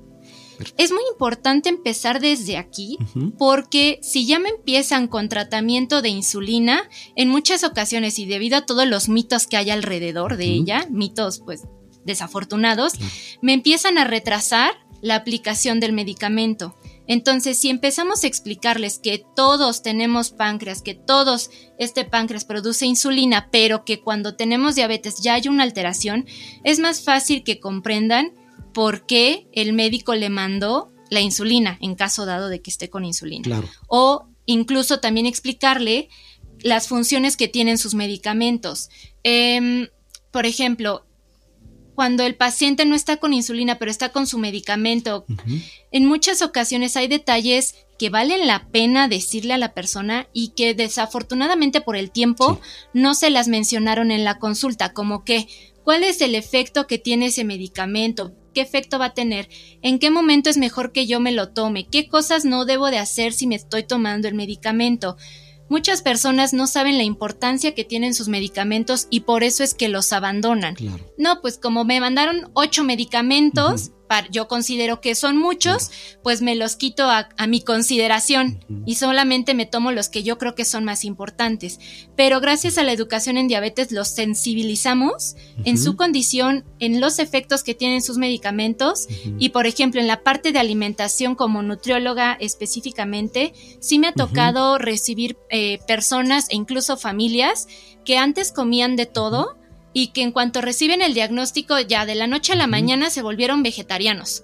Es 0.78 0.92
muy 0.92 1.04
importante 1.12 1.68
empezar 1.68 2.22
desde 2.22 2.58
aquí 2.58 2.98
porque 3.38 4.00
si 4.02 4.26
ya 4.26 4.40
me 4.40 4.50
empiezan 4.50 5.08
con 5.08 5.28
tratamiento 5.28 6.02
de 6.02 6.10
insulina, 6.10 6.90
en 7.16 7.28
muchas 7.28 7.66
ocasiones 7.66 8.20
y 8.20 8.26
debido 8.26 8.58
a 8.58 8.66
todos 8.66 8.88
los 8.88 9.10
mitos 9.10 9.48
que 9.48 9.58
hay 9.58 9.70
alrededor 9.70 10.38
de 10.38 10.46
ella, 10.46 10.88
mitos 10.90 11.42
pues 11.44 11.64
desafortunados, 12.06 12.94
me 13.42 13.54
empiezan 13.54 13.98
a 13.98 14.06
retrasar 14.06 14.74
la 15.02 15.16
aplicación 15.16 15.80
del 15.80 15.92
medicamento. 15.92 16.78
Entonces, 17.08 17.58
si 17.58 17.70
empezamos 17.70 18.24
a 18.24 18.28
explicarles 18.28 19.00
que 19.00 19.24
todos 19.36 19.84
tenemos 19.84 20.32
páncreas, 20.32 20.82
que 20.82 20.96
todos 20.96 21.50
este 21.78 22.06
páncreas 22.06 22.46
produce 22.46 22.86
insulina, 22.86 23.50
pero 23.52 23.86
que 23.86 24.02
cuando 24.02 24.36
tenemos 24.36 24.76
diabetes 24.76 25.22
ya 25.22 25.36
hay 25.36 25.48
una 25.48 25.64
alteración, 25.64 26.26
es 26.64 26.80
más 26.80 27.04
fácil 27.04 27.44
que 27.44 27.60
comprendan 27.60 28.34
por 28.74 29.06
qué 29.06 29.48
el 29.54 29.74
médico 29.74 30.16
le 30.16 30.30
mandó 30.30 30.92
la 31.10 31.22
insulina 31.22 31.78
en 31.82 31.96
caso 31.96 32.26
dado 32.26 32.50
de 32.50 32.62
que 32.62 32.72
esté 32.72 32.90
con 32.90 33.06
insulina. 33.06 33.64
O 33.88 34.28
incluso 34.46 35.00
también 35.00 35.26
explicarle 35.26 36.10
las 36.62 36.88
funciones 36.88 37.38
que 37.38 37.48
tienen 37.48 37.78
sus 37.78 37.94
medicamentos. 37.94 38.90
Em, 39.24 39.88
por 40.32 40.46
ejemplo, 40.46 41.05
cuando 41.96 42.24
el 42.24 42.36
paciente 42.36 42.86
no 42.86 42.94
está 42.94 43.18
con 43.18 43.34
insulina, 43.34 43.80
pero 43.80 43.90
está 43.90 44.10
con 44.10 44.28
su 44.28 44.38
medicamento. 44.38 45.26
En 45.92 46.06
muchas 46.06 46.42
ocasiones 46.42 46.96
hay 46.96 47.08
detalles 47.08 47.76
que 47.98 48.10
valen 48.10 48.46
la 48.46 48.68
pena 48.68 49.08
decirle 49.08 49.54
a 49.54 49.58
la 49.58 49.74
persona 49.74 50.28
y 50.34 50.50
que 50.50 50.74
desafortunadamente 50.74 51.82
por 51.82 51.96
el 51.96 52.12
tiempo 52.12 52.60
no 52.94 53.16
se 53.16 53.30
las 53.30 53.48
mencionaron 53.48 54.12
en 54.12 54.24
la 54.24 54.38
consulta, 54.38 54.94
como 54.94 55.24
que 55.24 55.48
cuál 55.84 56.04
es 56.04 56.22
el 56.22 56.36
efecto 56.36 56.88
que 56.88 56.98
tiene 56.98 57.28
ese 57.28 57.44
medicamento, 57.44 58.34
qué 58.54 58.62
efecto 58.62 59.00
va 59.00 59.06
a 59.06 59.14
tener, 59.14 59.50
en 59.82 60.00
qué 60.00 60.12
momento 60.12 60.50
es 60.50 60.58
mejor 60.58 60.92
que 60.92 61.06
yo 61.06 61.20
me 61.20 61.32
lo 61.32 61.50
tome, 61.50 61.88
qué 61.88 62.08
cosas 62.08 62.44
no 62.44 62.66
debo 62.66 62.92
de 62.92 62.98
hacer 62.98 63.34
si 63.34 63.48
me 63.48 63.56
estoy 63.56 63.84
tomando 63.84 64.28
el 64.28 64.34
medicamento. 64.34 65.16
Muchas 65.68 66.02
personas 66.02 66.54
no 66.54 66.68
saben 66.68 66.98
la 66.98 67.04
importancia 67.04 67.74
que 67.74 67.84
tienen 67.84 68.14
sus 68.14 68.28
medicamentos 68.28 69.08
y 69.10 69.22
por 69.22 69.44
eso 69.44 69.64
es 69.64 69.74
que 69.74 69.90
los 69.90 70.14
abandonan. 70.14 70.76
No, 71.18 71.42
pues 71.42 71.58
como 71.58 71.86
me 71.86 72.00
mandaron 72.00 72.52
ocho 72.54 72.84
medicamentos, 72.84 73.92
yo 74.32 74.48
considero 74.48 75.02
que 75.02 75.16
son 75.16 75.38
muchos, 75.38 75.92
pues 76.24 76.42
me 76.42 76.56
los 76.56 76.76
quito 76.76 77.10
a, 77.10 77.28
mi 77.48 77.62
consideración 77.62 78.60
y 78.86 78.96
solamente 78.96 79.54
me 79.54 79.66
tomo 79.66 79.92
los 79.92 80.10
que 80.10 80.24
yo 80.24 80.38
creo 80.38 80.56
que 80.56 80.66
son 80.66 80.84
más 80.84 81.06
importantes. 81.06 81.80
Pero 82.16 82.40
gracias 82.40 82.78
a 82.78 82.84
la 82.84 82.92
educación 82.92 83.38
en 83.38 83.48
diabetes 83.48 83.92
los 83.92 84.10
sensibilizamos 84.10 85.36
en 85.64 85.78
su 85.78 85.96
condición, 85.96 86.66
en 86.80 87.00
los 87.00 87.20
efectos 87.20 87.64
que 87.64 87.76
tienen 87.76 88.02
sus 88.02 88.18
medicamentos 88.18 89.08
y 89.38 89.50
por 89.50 89.68
ejemplo 89.68 90.02
en 90.02 90.08
la 90.08 90.24
parte 90.24 90.52
de 90.52 90.60
alimentación 90.60 91.36
como 91.36 91.62
nutrióloga 91.62 92.38
específicamente, 92.40 93.54
sí 93.80 94.00
me 94.00 94.08
ha 94.08 94.14
tocado 94.14 94.78
recibir 94.78 95.38
eh, 95.50 95.80
personas 95.88 96.48
e 96.50 96.56
incluso 96.56 96.98
familias 96.98 97.68
que 98.04 98.18
antes 98.18 98.52
comían 98.52 98.96
de 98.96 99.06
todo, 99.06 99.58
y 99.98 100.08
que 100.08 100.24
en 100.24 100.34
cuanto 100.34 100.60
reciben 100.60 101.02
el 101.02 101.14
diagnóstico 101.14 101.80
ya 101.80 102.06
de 102.06 102.16
la 102.16 102.28
noche 102.28 102.52
a 102.52 102.58
la 102.58 102.68
mañana 102.68 103.10
se 103.10 103.22
volvieron 103.22 103.64
vegetarianos. 103.64 104.44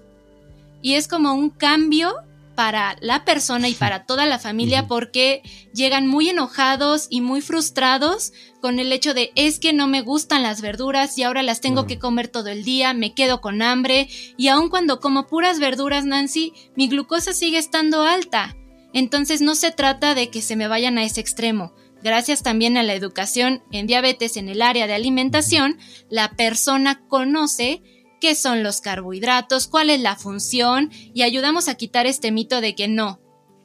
Y 0.81 0.93
es 0.93 1.09
como 1.09 1.33
un 1.33 1.49
cambio 1.49 2.15
para 2.55 2.95
la 3.01 3.25
persona 3.25 3.67
y 3.67 3.73
para 3.73 4.05
toda 4.05 4.25
la 4.25 4.39
familia 4.39 4.87
porque 4.87 5.41
llegan 5.73 6.07
muy 6.07 6.29
enojados 6.29 7.07
y 7.09 7.19
muy 7.19 7.41
frustrados 7.41 8.31
con 8.61 8.79
el 8.79 8.93
hecho 8.93 9.13
de 9.13 9.33
es 9.35 9.59
que 9.59 9.73
no 9.73 9.87
me 9.87 10.01
gustan 10.01 10.41
las 10.41 10.61
verduras 10.61 11.17
y 11.17 11.23
ahora 11.23 11.43
las 11.43 11.59
tengo 11.59 11.85
que 11.85 11.99
comer 11.99 12.29
todo 12.29 12.47
el 12.47 12.63
día, 12.63 12.93
me 12.93 13.13
quedo 13.13 13.41
con 13.41 13.61
hambre 13.61 14.07
y 14.37 14.47
aun 14.47 14.69
cuando 14.69 15.01
como 15.01 15.27
puras 15.27 15.59
verduras, 15.59 16.05
Nancy, 16.05 16.53
mi 16.77 16.87
glucosa 16.87 17.33
sigue 17.33 17.57
estando 17.57 18.03
alta. 18.03 18.55
Entonces 18.93 19.41
no 19.41 19.55
se 19.55 19.71
trata 19.71 20.15
de 20.15 20.29
que 20.29 20.41
se 20.41 20.55
me 20.55 20.69
vayan 20.69 20.97
a 20.97 21.03
ese 21.03 21.19
extremo, 21.19 21.73
Gracias 22.03 22.41
también 22.41 22.77
a 22.77 22.83
la 22.83 22.95
educación 22.95 23.63
en 23.71 23.87
diabetes 23.87 24.35
en 24.37 24.49
el 24.49 24.61
área 24.61 24.87
de 24.87 24.93
alimentación, 24.93 25.77
la 26.09 26.31
persona 26.31 27.05
conoce 27.07 27.81
qué 28.19 28.35
son 28.35 28.63
los 28.63 28.81
carbohidratos, 28.81 29.67
cuál 29.67 29.89
es 29.89 30.01
la 30.01 30.15
función 30.15 30.91
y 31.13 31.21
ayudamos 31.21 31.67
a 31.67 31.75
quitar 31.75 32.05
este 32.07 32.31
mito 32.31 32.59
de 32.59 32.75
que 32.75 32.87
no. 32.87 33.20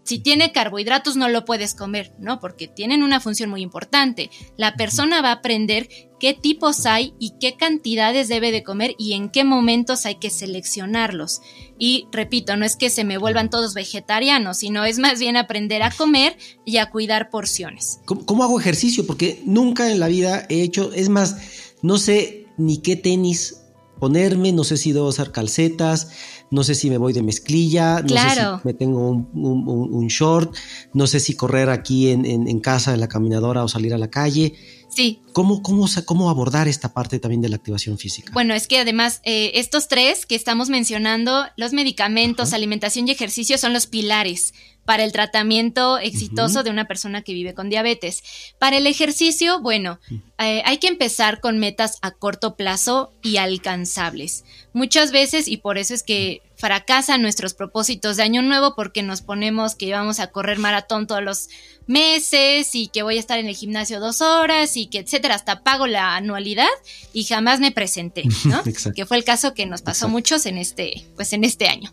Si 0.07 0.21
tiene 0.21 0.53
carbohidratos 0.53 1.17
no 1.17 1.29
lo 1.29 1.45
puedes 1.45 1.75
comer, 1.75 2.13
¿no? 2.21 2.39
Porque 2.39 2.69
tienen 2.69 3.03
una 3.03 3.21
función 3.21 3.51
muy 3.51 3.61
importante. 3.61 4.31
La 4.57 4.77
persona 4.77 5.21
va 5.21 5.31
a 5.31 5.39
aprender 5.39 5.89
qué 6.21 6.33
tipos 6.33 6.87
hay 6.87 7.13
y 7.19 7.35
qué 7.41 7.57
cantidades 7.57 8.29
debe 8.29 8.53
de 8.53 8.63
comer 8.63 8.95
y 8.99 9.15
en 9.15 9.31
qué 9.31 9.43
momentos 9.43 10.07
hay 10.07 10.15
que 10.15 10.31
seleccionarlos. 10.31 11.41
Y 11.77 12.07
repito, 12.13 12.57
no 12.57 12.65
es 12.65 12.77
que 12.77 12.89
se 12.89 13.03
me 13.03 13.19
vuelvan 13.19 13.51
todos 13.51 13.75
vegetarianos, 13.75 14.59
sino 14.59 14.85
es 14.85 14.99
más 14.99 15.19
bien 15.19 15.37
aprender 15.37 15.83
a 15.83 15.91
comer 15.91 16.37
y 16.65 16.77
a 16.77 16.91
cuidar 16.91 17.29
porciones. 17.29 17.99
¿Cómo, 18.05 18.45
hago 18.45 18.61
ejercicio? 18.61 19.07
Porque 19.07 19.43
nunca 19.45 19.91
en 19.91 19.99
la 19.99 20.07
vida 20.07 20.47
he 20.49 20.63
hecho, 20.63 20.93
es 20.93 21.09
más, 21.09 21.37
no 21.83 21.99
sé 21.99 22.47
ni 22.57 22.79
qué 22.79 22.95
tenis 22.95 23.63
ponerme, 23.99 24.53
no 24.53 24.63
sé 24.63 24.77
si 24.77 24.93
debo 24.93 25.09
usar 25.09 25.33
calcetas, 25.33 26.11
no 26.51 26.65
sé 26.65 26.75
si 26.75 26.91
me 26.91 26.99
voy 26.99 27.13
de 27.13 27.23
mezclilla, 27.23 28.03
no 28.03 28.09
sé 28.09 28.31
si 28.31 28.41
me 28.65 28.75
tengo 28.75 29.09
un, 29.11 30.07
short, 30.09 30.55
no 30.93 31.07
sé 31.07 31.21
si 31.21 31.35
correr 31.35 31.71
aquí 31.71 32.11
en, 32.11 32.61
casa, 32.61 32.95
en 32.95 33.01
la 33.01 33.09
caminadora 33.09 33.65
o 33.65 33.69
salir 33.69 33.95
a 33.95 33.99
la 33.99 34.11
calle. 34.11 34.55
Sí. 34.89 35.21
¿Cómo, 35.33 35.63
cómo, 35.63 35.87
cómo 36.07 36.31
abordar 36.31 36.69
esta 36.69 36.95
parte 36.95 37.19
también 37.19 37.43
de 37.43 37.49
la 37.49 37.57
activación 37.57 37.99
física? 37.99 38.33
Bueno, 38.33 38.55
es 38.55 38.67
que 38.67 38.79
además 38.79 39.21
eh, 39.25 39.53
estos 39.55 39.89
tres 39.89 40.25
que 40.25 40.35
estamos 40.35 40.71
mencionando, 40.71 41.45
los 41.57 41.73
medicamentos, 41.73 42.53
alimentación 42.53 43.07
y 43.09 43.11
ejercicio, 43.11 43.59
son 43.59 43.73
los 43.73 43.87
pilares 43.87 44.55
para 44.87 45.05
el 45.05 45.13
tratamiento 45.13 45.99
exitoso 45.99 46.63
de 46.63 46.71
una 46.71 46.87
persona 46.87 47.23
que 47.23 47.35
vive 47.35 47.55
con 47.55 47.69
diabetes. 47.69 48.23
Para 48.59 48.79
el 48.79 48.87
ejercicio, 48.87 49.61
bueno, 49.61 49.99
eh, 50.39 50.63
hay 50.65 50.79
que 50.79 50.87
empezar 50.87 51.41
con 51.41 51.59
metas 51.59 51.99
a 52.03 52.13
corto 52.13 52.57
plazo 52.57 53.13
y 53.23 53.37
alcanzables. 53.37 54.45
Muchas 54.73 55.11
veces, 55.11 55.49
y 55.49 55.59
por 55.59 55.77
eso 55.77 55.93
es 55.93 56.03
que 56.03 56.41
fracasan 56.57 57.21
nuestros 57.21 57.53
propósitos 57.53 58.17
de 58.17 58.23
año 58.23 58.43
nuevo 58.43 58.75
porque 58.75 59.03
nos 59.03 59.23
ponemos 59.23 59.75
que 59.75 59.91
vamos 59.93 60.21
a 60.21 60.29
correr 60.29 60.59
maratón 60.59 61.07
todos 61.07 61.23
los 61.23 61.49
meses 61.87 62.75
y 62.75 62.89
que 62.89 63.03
voy 63.03 63.17
a 63.17 63.21
estar 63.21 63.39
en 63.39 63.47
el 63.47 63.57
gimnasio 63.57 64.01
dos 64.01 64.23
horas 64.23 64.77
y 64.77 64.87
que 64.87 64.99
etcétera, 64.99 65.35
hasta 65.35 65.63
pago 65.63 65.87
la 65.87 66.17
anualidad 66.17 66.69
y 67.13 67.25
jamás 67.25 67.61
me 67.61 67.73
presenté, 67.73 68.25
¿no? 68.45 68.63
que 68.95 69.07
fue 69.07 69.17
el 69.17 69.25
caso 69.25 69.53
que 69.53 69.67
nos 69.67 69.83
pasó 69.83 70.09
muchos 70.09 70.47
en 70.47 70.59
este, 70.59 71.07
pues 71.17 71.33
en 71.33 71.45
este 71.45 71.69
año. 71.69 71.93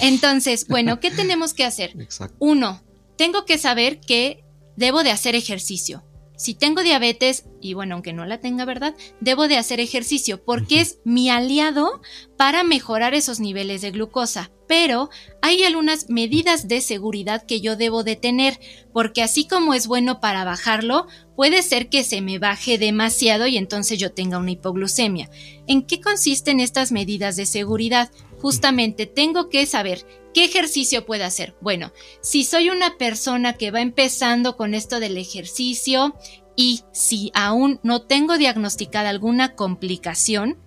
Entonces, 0.00 0.66
bueno, 0.68 1.00
¿qué 1.00 1.10
tenemos 1.16 1.54
que 1.54 1.64
hacer? 1.64 1.94
Uno, 2.38 2.82
tengo 3.16 3.44
que 3.44 3.58
saber 3.58 4.00
que 4.00 4.44
debo 4.76 5.02
de 5.02 5.10
hacer 5.10 5.34
ejercicio. 5.34 6.04
Si 6.36 6.54
tengo 6.54 6.82
diabetes, 6.82 7.44
y 7.64 7.72
bueno, 7.72 7.94
aunque 7.94 8.12
no 8.12 8.26
la 8.26 8.40
tenga, 8.40 8.66
¿verdad? 8.66 8.94
Debo 9.20 9.48
de 9.48 9.56
hacer 9.56 9.80
ejercicio 9.80 10.44
porque 10.44 10.82
es 10.82 10.98
mi 11.04 11.30
aliado 11.30 12.02
para 12.36 12.62
mejorar 12.62 13.14
esos 13.14 13.40
niveles 13.40 13.80
de 13.80 13.90
glucosa. 13.90 14.50
Pero 14.68 15.08
hay 15.40 15.64
algunas 15.64 16.10
medidas 16.10 16.68
de 16.68 16.82
seguridad 16.82 17.46
que 17.46 17.62
yo 17.62 17.76
debo 17.76 18.04
de 18.04 18.16
tener, 18.16 18.60
porque 18.92 19.22
así 19.22 19.48
como 19.48 19.72
es 19.72 19.86
bueno 19.86 20.20
para 20.20 20.44
bajarlo, 20.44 21.06
puede 21.36 21.62
ser 21.62 21.88
que 21.88 22.04
se 22.04 22.20
me 22.20 22.38
baje 22.38 22.76
demasiado 22.76 23.46
y 23.46 23.56
entonces 23.56 23.98
yo 23.98 24.12
tenga 24.12 24.36
una 24.36 24.50
hipoglucemia. 24.50 25.30
¿En 25.66 25.86
qué 25.86 26.02
consisten 26.02 26.60
estas 26.60 26.92
medidas 26.92 27.36
de 27.36 27.46
seguridad? 27.46 28.10
Justamente 28.40 29.06
tengo 29.06 29.48
que 29.48 29.64
saber 29.64 30.04
¿Qué 30.34 30.44
ejercicio 30.44 31.06
puedo 31.06 31.24
hacer? 31.24 31.54
Bueno, 31.60 31.92
si 32.20 32.42
soy 32.42 32.68
una 32.68 32.98
persona 32.98 33.52
que 33.52 33.70
va 33.70 33.80
empezando 33.80 34.56
con 34.56 34.74
esto 34.74 34.98
del 34.98 35.16
ejercicio 35.16 36.16
y 36.56 36.82
si 36.92 37.30
aún 37.34 37.80
no 37.82 38.02
tengo 38.02 38.38
diagnosticada 38.38 39.10
alguna 39.10 39.54
complicación, 39.54 40.58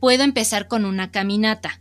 puedo 0.00 0.22
empezar 0.22 0.68
con 0.68 0.84
una 0.84 1.10
caminata. 1.10 1.80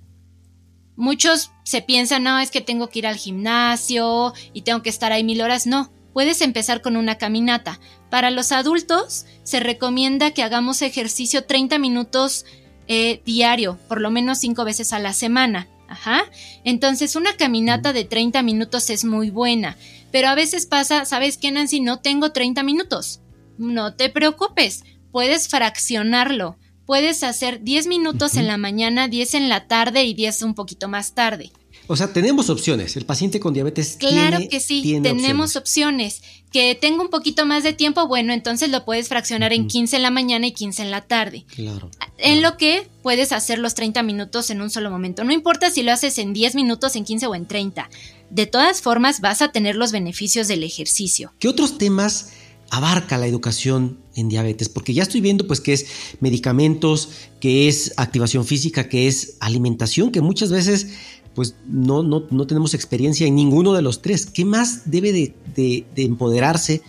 Muchos 0.96 1.52
se 1.64 1.82
piensan, 1.82 2.24
no, 2.24 2.40
es 2.40 2.52
que 2.52 2.62
tengo 2.62 2.90
que 2.90 3.00
ir 3.00 3.08
al 3.08 3.16
gimnasio 3.16 4.34
y 4.54 4.62
tengo 4.62 4.82
que 4.82 4.90
estar 4.90 5.12
ahí 5.12 5.24
mil 5.24 5.42
horas. 5.42 5.66
No, 5.66 5.92
puedes 6.14 6.42
empezar 6.42 6.82
con 6.82 6.96
una 6.96 7.18
caminata. 7.18 7.80
Para 8.10 8.30
los 8.30 8.52
adultos 8.52 9.26
se 9.44 9.60
recomienda 9.60 10.32
que 10.32 10.44
hagamos 10.44 10.82
ejercicio 10.82 11.46
30 11.46 11.80
minutos 11.80 12.46
eh, 12.88 13.22
diario, 13.26 13.80
por 13.88 14.02
lo 14.02 14.12
menos 14.12 14.38
5 14.40 14.64
veces 14.66 14.94
a 14.94 15.00
la 15.00 15.14
semana. 15.14 15.68
Ajá. 15.88 16.24
Entonces, 16.64 17.16
una 17.16 17.36
caminata 17.36 17.94
de 17.94 18.04
30 18.04 18.42
minutos 18.42 18.90
es 18.90 19.04
muy 19.04 19.30
buena. 19.30 19.78
Pero 20.12 20.28
a 20.28 20.36
veces 20.36 20.66
pasa, 20.66 21.06
¿sabes 21.06 21.38
qué, 21.38 21.52
Nancy? 21.52 21.80
No 21.80 22.00
tengo 22.00 22.32
30 22.32 22.64
minutos. 22.64 23.23
No 23.58 23.96
te 23.96 24.10
preocupes, 24.10 24.84
puedes 25.12 25.48
fraccionarlo. 25.48 26.58
Puedes 26.86 27.24
hacer 27.24 27.64
10 27.64 27.88
minutos 27.88 28.36
en 28.36 28.48
la 28.48 28.58
mañana, 28.58 29.08
10 29.08 29.36
en 29.36 29.50
la 29.50 29.68
tarde 29.68 30.04
y 30.04 30.14
10 30.14 30.42
un 30.42 30.54
poquito 30.54 30.90
más 30.90 31.14
tarde. 31.14 31.52
O 31.88 31.96
sea, 31.96 32.14
tenemos 32.14 32.50
opciones. 32.50 32.96
El 32.96 33.06
paciente 33.06 33.40
con 33.40 33.54
diabetes 33.54 33.98
claro 34.00 34.40
que 34.50 34.60
sí, 34.60 35.00
tenemos 35.02 35.56
opciones. 35.56 36.22
Que 36.52 36.76
tenga 36.76 37.02
un 37.02 37.10
poquito 37.10 37.46
más 37.46 37.64
de 37.64 37.74
tiempo, 37.74 38.08
bueno, 38.08 38.32
entonces 38.32 38.70
lo 38.70 38.86
puedes 38.86 39.10
fraccionar 39.10 39.54
en 39.54 39.68
15 39.68 39.96
en 39.96 40.02
la 40.04 40.12
mañana 40.12 40.48
y 40.48 40.54
15 40.54 40.84
en 40.84 40.92
la 40.92 41.02
tarde. 41.02 41.46
Claro. 41.56 41.90
En 42.18 42.42
lo 42.42 42.58
que 42.58 42.88
puedes 43.02 43.32
hacer 43.32 43.60
los 43.60 43.74
30 43.74 44.04
minutos 44.04 44.50
en 44.50 44.62
un 44.62 44.70
solo 44.70 44.92
momento. 44.92 45.24
No 45.24 45.34
importa 45.34 45.72
si 45.72 45.84
lo 45.84 45.92
haces 45.92 46.18
en 46.20 46.32
10 46.32 46.56
minutos, 46.56 46.96
en 46.96 47.06
15 47.06 47.28
o 47.28 47.36
en 47.36 47.48
30. 47.48 47.90
De 48.30 48.46
todas 48.46 48.82
formas, 48.82 49.20
vas 49.20 49.42
a 49.42 49.52
tener 49.52 49.76
los 49.76 49.92
beneficios 49.92 50.48
del 50.48 50.64
ejercicio. 50.64 51.34
¿Qué 51.40 51.48
otros 51.48 51.78
temas 51.78 52.32
abarca 52.70 53.18
la 53.18 53.28
educación 53.28 54.00
en 54.16 54.30
diabetes, 54.30 54.70
porque 54.70 54.94
ya 54.94 55.04
estoy 55.04 55.22
viendo 55.22 55.48
pues 55.48 55.62
que 55.62 55.74
es 55.74 55.86
medicamentos, 56.20 57.10
que 57.40 57.68
es 57.68 57.94
activación 57.98 58.46
física, 58.46 58.90
que 58.90 59.08
es 59.08 59.38
alimentación, 59.40 60.12
que 60.12 60.22
muchas 60.22 60.52
veces 60.52 60.88
pues 61.36 61.56
no, 61.66 62.04
no, 62.04 62.26
no 62.30 62.48
tenemos 62.48 62.74
experiencia 62.74 63.28
en 63.28 63.36
ninguno 63.36 63.74
de 63.74 63.82
los 63.82 64.02
tres. 64.02 64.26
¿Qué 64.26 64.46
más 64.46 64.90
debe 64.90 65.12
de, 65.12 65.86
empoderarse 65.96 66.82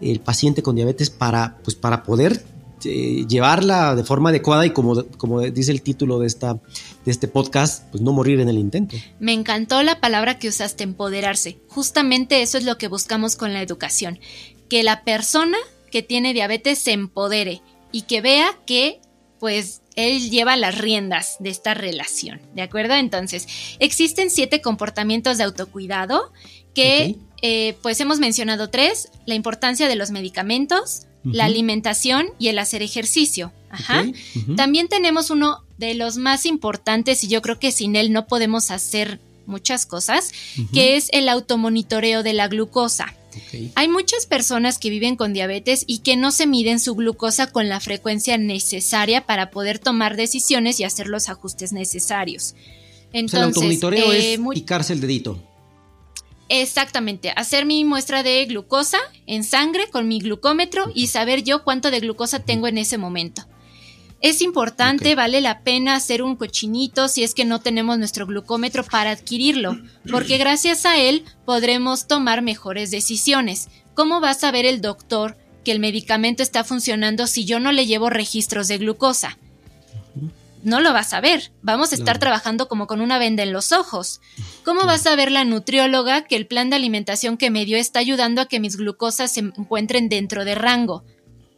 el 0.00 0.20
paciente 0.20 0.62
con 0.62 0.76
diabetes 0.76 1.10
para, 1.10 1.58
pues, 1.64 1.74
para 1.74 2.02
poder 2.02 2.44
eh, 2.84 3.24
llevarla 3.26 3.96
de 3.96 4.04
forma 4.04 4.28
adecuada 4.28 4.66
y 4.66 4.70
como, 4.70 5.04
como 5.16 5.40
dice 5.40 5.72
el 5.72 5.80
título 5.80 6.18
de, 6.18 6.26
esta, 6.26 6.54
de 6.54 7.10
este 7.10 7.26
podcast, 7.26 7.84
pues 7.90 8.02
no 8.02 8.12
morir 8.12 8.40
en 8.40 8.48
el 8.48 8.58
intento? 8.58 8.96
Me 9.18 9.32
encantó 9.32 9.82
la 9.82 10.00
palabra 10.00 10.38
que 10.38 10.48
usaste, 10.48 10.84
empoderarse. 10.84 11.58
Justamente 11.68 12.42
eso 12.42 12.58
es 12.58 12.64
lo 12.64 12.76
que 12.76 12.88
buscamos 12.88 13.36
con 13.36 13.54
la 13.54 13.62
educación, 13.62 14.18
que 14.68 14.82
la 14.82 15.04
persona 15.04 15.58
que 15.90 16.02
tiene 16.02 16.34
diabetes 16.34 16.78
se 16.78 16.92
empodere 16.92 17.62
y 17.92 18.02
que 18.02 18.20
vea 18.20 18.58
que 18.66 19.00
pues 19.38 19.82
él 19.96 20.30
lleva 20.30 20.56
las 20.56 20.78
riendas 20.78 21.36
de 21.40 21.50
esta 21.50 21.74
relación, 21.74 22.40
¿de 22.54 22.62
acuerdo? 22.62 22.94
Entonces, 22.94 23.46
existen 23.78 24.30
siete 24.30 24.60
comportamientos 24.60 25.38
de 25.38 25.44
autocuidado 25.44 26.32
que, 26.74 27.16
eh, 27.42 27.76
pues 27.82 28.00
hemos 28.00 28.18
mencionado 28.18 28.68
tres, 28.68 29.10
la 29.24 29.34
importancia 29.34 29.88
de 29.88 29.96
los 29.96 30.10
medicamentos, 30.10 31.06
la 31.24 31.46
alimentación 31.46 32.26
y 32.38 32.48
el 32.48 32.58
hacer 32.58 32.82
ejercicio. 32.82 33.52
Ajá. 33.70 34.04
También 34.56 34.88
tenemos 34.88 35.30
uno 35.30 35.64
de 35.76 35.94
los 35.94 36.18
más 36.18 36.46
importantes 36.46 37.24
y 37.24 37.28
yo 37.28 37.42
creo 37.42 37.58
que 37.58 37.72
sin 37.72 37.96
él 37.96 38.12
no 38.12 38.26
podemos 38.26 38.70
hacer 38.70 39.18
muchas 39.46 39.86
cosas, 39.86 40.32
que 40.72 40.96
es 40.96 41.08
el 41.12 41.28
automonitoreo 41.28 42.22
de 42.22 42.32
la 42.32 42.48
glucosa. 42.48 43.14
Hay 43.74 43.88
muchas 43.88 44.26
personas 44.26 44.78
que 44.78 44.90
viven 44.90 45.16
con 45.16 45.32
diabetes 45.32 45.84
y 45.86 45.98
que 45.98 46.16
no 46.16 46.32
se 46.32 46.46
miden 46.46 46.80
su 46.80 46.94
glucosa 46.94 47.50
con 47.50 47.68
la 47.68 47.80
frecuencia 47.80 48.38
necesaria 48.38 49.26
para 49.26 49.50
poder 49.50 49.78
tomar 49.78 50.16
decisiones 50.16 50.80
y 50.80 50.84
hacer 50.84 51.06
los 51.08 51.28
ajustes 51.28 51.72
necesarios. 51.72 52.54
Entonces, 53.12 53.38
el 53.38 53.44
automonitoreo 53.44 54.12
es 54.12 54.24
eh, 54.24 54.40
picarse 54.52 54.92
el 54.92 55.00
dedito. 55.00 55.40
Exactamente, 56.48 57.32
hacer 57.34 57.66
mi 57.66 57.84
muestra 57.84 58.22
de 58.22 58.44
glucosa 58.46 58.98
en 59.26 59.42
sangre 59.42 59.88
con 59.90 60.06
mi 60.06 60.20
glucómetro 60.20 60.92
y 60.94 61.08
saber 61.08 61.42
yo 61.42 61.64
cuánto 61.64 61.90
de 61.90 62.00
glucosa 62.00 62.38
tengo 62.38 62.68
en 62.68 62.78
ese 62.78 62.98
momento. 62.98 63.46
Es 64.20 64.40
importante, 64.40 65.14
vale 65.14 65.40
la 65.40 65.60
pena 65.60 65.94
hacer 65.94 66.22
un 66.22 66.36
cochinito 66.36 67.08
si 67.08 67.22
es 67.22 67.34
que 67.34 67.44
no 67.44 67.60
tenemos 67.60 67.98
nuestro 67.98 68.26
glucómetro 68.26 68.82
para 68.82 69.10
adquirirlo, 69.10 69.76
porque 70.10 70.38
gracias 70.38 70.86
a 70.86 70.96
él 70.98 71.24
podremos 71.44 72.08
tomar 72.08 72.42
mejores 72.42 72.90
decisiones. 72.90 73.68
¿Cómo 73.94 74.20
va 74.20 74.30
a 74.30 74.34
saber 74.34 74.64
el 74.64 74.80
doctor 74.80 75.36
que 75.64 75.72
el 75.72 75.80
medicamento 75.80 76.42
está 76.42 76.64
funcionando 76.64 77.26
si 77.26 77.44
yo 77.44 77.60
no 77.60 77.72
le 77.72 77.86
llevo 77.86 78.08
registros 78.08 78.68
de 78.68 78.78
glucosa? 78.78 79.38
No 80.62 80.80
lo 80.80 80.92
va 80.92 81.00
a 81.00 81.04
saber. 81.04 81.52
Vamos 81.62 81.92
a 81.92 81.94
estar 81.94 82.18
trabajando 82.18 82.66
como 82.66 82.88
con 82.88 83.00
una 83.00 83.18
venda 83.18 83.44
en 83.44 83.52
los 83.52 83.70
ojos. 83.70 84.20
¿Cómo 84.64 84.84
va 84.84 84.94
a 84.94 84.98
saber 84.98 85.30
la 85.30 85.44
nutrióloga 85.44 86.24
que 86.24 86.34
el 86.34 86.46
plan 86.46 86.70
de 86.70 86.76
alimentación 86.76 87.36
que 87.36 87.50
me 87.50 87.64
dio 87.64 87.76
está 87.76 88.00
ayudando 88.00 88.40
a 88.40 88.46
que 88.46 88.58
mis 88.58 88.76
glucosas 88.76 89.30
se 89.30 89.40
encuentren 89.40 90.08
dentro 90.08 90.44
de 90.44 90.56
rango? 90.56 91.04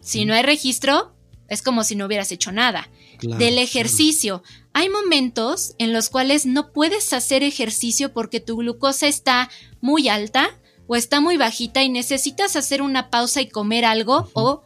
Si 0.01 0.27
no 0.27 0.35
hay 0.35 0.43
registro, 0.43 1.15
es 1.49 1.63
como 1.63 1.83
si 1.85 1.97
no 1.97 2.07
hubieras 2.07 2.31
hecho 2.31 2.53
nada. 2.53 2.89
Del 3.21 3.59
ejercicio. 3.59 4.43
Hay 4.73 4.89
momentos 4.89 5.75
en 5.79 5.93
los 5.93 6.11
cuales 6.11 6.47
no 6.47 6.73
puedes 6.73 7.13
hacer 7.13 7.43
ejercicio 7.43 8.13
porque 8.13 8.41
tu 8.41 8.57
glucosa 8.57 9.09
está 9.09 9.51
muy 9.81 10.09
alta 10.09 10.51
o 10.87 10.97
está 10.97 11.21
muy 11.21 11.37
bajita 11.37 11.83
y 11.83 11.89
necesitas 11.89 12.55
hacer 12.57 12.83
una 12.83 13.11
pausa 13.11 13.41
y 13.41 13.49
comer 13.49 13.85
algo 13.85 14.31
o 14.35 14.63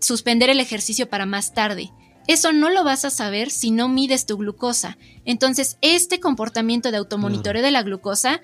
suspender 0.00 0.50
el 0.50 0.60
ejercicio 0.60 1.08
para 1.08 1.26
más 1.26 1.54
tarde. 1.54 1.92
Eso 2.26 2.52
no 2.52 2.70
lo 2.70 2.82
vas 2.82 3.04
a 3.04 3.10
saber 3.10 3.50
si 3.50 3.70
no 3.70 3.88
mides 3.88 4.26
tu 4.26 4.36
glucosa. 4.36 4.98
Entonces, 5.24 5.78
este 5.80 6.18
comportamiento 6.18 6.90
de 6.90 6.96
automonitoreo 6.96 7.62
de 7.62 7.70
la 7.70 7.82
glucosa 7.82 8.40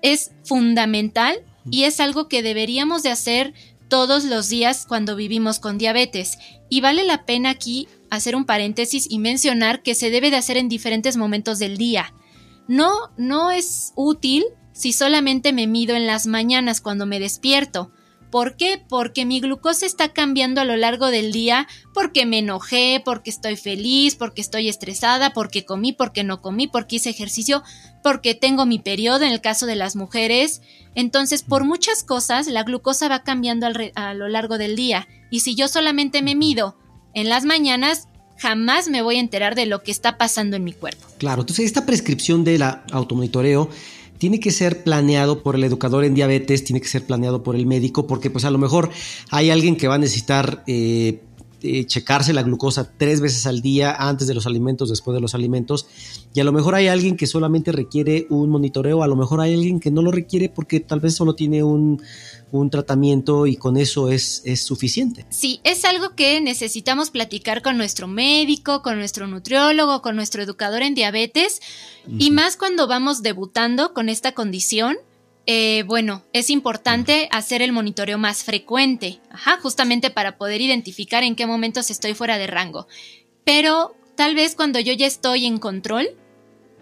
es 0.00 0.30
fundamental 0.44 1.42
y 1.68 1.84
es 1.84 1.98
algo 1.98 2.28
que 2.28 2.42
deberíamos 2.42 3.02
de 3.02 3.10
hacer 3.10 3.54
todos 3.88 4.24
los 4.24 4.48
días 4.48 4.86
cuando 4.86 5.16
vivimos 5.16 5.58
con 5.58 5.78
diabetes. 5.78 6.38
Y 6.68 6.80
vale 6.80 7.04
la 7.04 7.24
pena 7.24 7.50
aquí 7.50 7.88
hacer 8.10 8.36
un 8.36 8.44
paréntesis 8.44 9.06
y 9.08 9.18
mencionar 9.18 9.82
que 9.82 9.94
se 9.94 10.10
debe 10.10 10.30
de 10.30 10.36
hacer 10.36 10.56
en 10.56 10.68
diferentes 10.68 11.16
momentos 11.16 11.58
del 11.58 11.76
día. 11.76 12.12
No, 12.68 12.92
no 13.16 13.50
es 13.50 13.92
útil 13.94 14.44
si 14.72 14.92
solamente 14.92 15.52
me 15.52 15.66
mido 15.66 15.96
en 15.96 16.06
las 16.06 16.26
mañanas 16.26 16.80
cuando 16.80 17.06
me 17.06 17.20
despierto. 17.20 17.90
¿Por 18.30 18.56
qué? 18.56 18.82
Porque 18.88 19.24
mi 19.24 19.40
glucosa 19.40 19.86
está 19.86 20.12
cambiando 20.12 20.60
a 20.60 20.64
lo 20.64 20.76
largo 20.76 21.06
del 21.06 21.32
día, 21.32 21.68
porque 21.94 22.26
me 22.26 22.40
enojé, 22.40 23.00
porque 23.04 23.30
estoy 23.30 23.56
feliz, 23.56 24.16
porque 24.16 24.42
estoy 24.42 24.68
estresada, 24.68 25.32
porque 25.32 25.64
comí, 25.64 25.92
porque 25.92 26.24
no 26.24 26.42
comí, 26.42 26.66
porque 26.66 26.96
hice 26.96 27.10
ejercicio, 27.10 27.62
porque 28.06 28.36
tengo 28.36 28.66
mi 28.66 28.78
periodo 28.78 29.24
en 29.24 29.32
el 29.32 29.40
caso 29.40 29.66
de 29.66 29.74
las 29.74 29.96
mujeres. 29.96 30.62
Entonces, 30.94 31.42
por 31.42 31.64
muchas 31.64 32.04
cosas, 32.04 32.46
la 32.46 32.62
glucosa 32.62 33.08
va 33.08 33.24
cambiando 33.24 33.66
a 33.96 34.14
lo 34.14 34.28
largo 34.28 34.58
del 34.58 34.76
día. 34.76 35.08
Y 35.28 35.40
si 35.40 35.56
yo 35.56 35.66
solamente 35.66 36.22
me 36.22 36.36
mido 36.36 36.76
en 37.14 37.28
las 37.28 37.44
mañanas, 37.44 38.06
jamás 38.36 38.86
me 38.86 39.02
voy 39.02 39.16
a 39.16 39.18
enterar 39.18 39.56
de 39.56 39.66
lo 39.66 39.82
que 39.82 39.90
está 39.90 40.18
pasando 40.18 40.54
en 40.54 40.62
mi 40.62 40.72
cuerpo. 40.72 41.04
Claro, 41.18 41.40
entonces 41.40 41.64
esta 41.64 41.84
prescripción 41.84 42.44
del 42.44 42.62
automonitoreo 42.62 43.70
tiene 44.18 44.38
que 44.38 44.52
ser 44.52 44.84
planeado 44.84 45.42
por 45.42 45.56
el 45.56 45.64
educador 45.64 46.04
en 46.04 46.14
diabetes, 46.14 46.62
tiene 46.62 46.80
que 46.80 46.86
ser 46.86 47.04
planeado 47.04 47.42
por 47.42 47.56
el 47.56 47.66
médico, 47.66 48.06
porque 48.06 48.30
pues 48.30 48.44
a 48.44 48.52
lo 48.52 48.58
mejor 48.58 48.88
hay 49.30 49.50
alguien 49.50 49.74
que 49.74 49.88
va 49.88 49.96
a 49.96 49.98
necesitar 49.98 50.62
eh, 50.68 51.24
eh, 51.66 51.84
checarse 51.86 52.32
la 52.32 52.42
glucosa 52.42 52.92
tres 52.96 53.20
veces 53.20 53.46
al 53.46 53.60
día 53.60 53.94
antes 53.98 54.26
de 54.26 54.34
los 54.34 54.46
alimentos, 54.46 54.88
después 54.88 55.14
de 55.14 55.20
los 55.20 55.34
alimentos, 55.34 55.86
y 56.32 56.40
a 56.40 56.44
lo 56.44 56.52
mejor 56.52 56.74
hay 56.74 56.86
alguien 56.86 57.16
que 57.16 57.26
solamente 57.26 57.72
requiere 57.72 58.26
un 58.30 58.50
monitoreo, 58.50 59.02
a 59.02 59.06
lo 59.06 59.16
mejor 59.16 59.40
hay 59.40 59.54
alguien 59.54 59.80
que 59.80 59.90
no 59.90 60.02
lo 60.02 60.10
requiere 60.10 60.48
porque 60.48 60.80
tal 60.80 61.00
vez 61.00 61.14
solo 61.14 61.34
tiene 61.34 61.62
un, 61.62 62.00
un 62.52 62.70
tratamiento 62.70 63.46
y 63.46 63.56
con 63.56 63.76
eso 63.76 64.10
es, 64.10 64.42
es 64.44 64.62
suficiente. 64.62 65.26
Sí, 65.30 65.60
es 65.64 65.84
algo 65.84 66.14
que 66.14 66.40
necesitamos 66.40 67.10
platicar 67.10 67.62
con 67.62 67.76
nuestro 67.76 68.06
médico, 68.06 68.82
con 68.82 68.98
nuestro 68.98 69.26
nutriólogo, 69.26 70.02
con 70.02 70.16
nuestro 70.16 70.42
educador 70.42 70.82
en 70.82 70.94
diabetes 70.94 71.60
y 72.18 72.30
más 72.30 72.56
cuando 72.56 72.86
vamos 72.86 73.22
debutando 73.22 73.92
con 73.92 74.08
esta 74.08 74.32
condición. 74.32 74.96
Eh, 75.46 75.84
bueno, 75.86 76.24
es 76.32 76.50
importante 76.50 77.28
hacer 77.30 77.62
el 77.62 77.70
monitoreo 77.70 78.18
más 78.18 78.42
frecuente, 78.42 79.20
ajá, 79.30 79.58
justamente 79.62 80.10
para 80.10 80.36
poder 80.38 80.60
identificar 80.60 81.22
en 81.22 81.36
qué 81.36 81.46
momentos 81.46 81.90
estoy 81.90 82.14
fuera 82.14 82.36
de 82.36 82.48
rango. 82.48 82.88
Pero 83.44 83.94
tal 84.16 84.34
vez 84.34 84.56
cuando 84.56 84.80
yo 84.80 84.92
ya 84.92 85.06
estoy 85.06 85.46
en 85.46 85.58
control, 85.58 86.08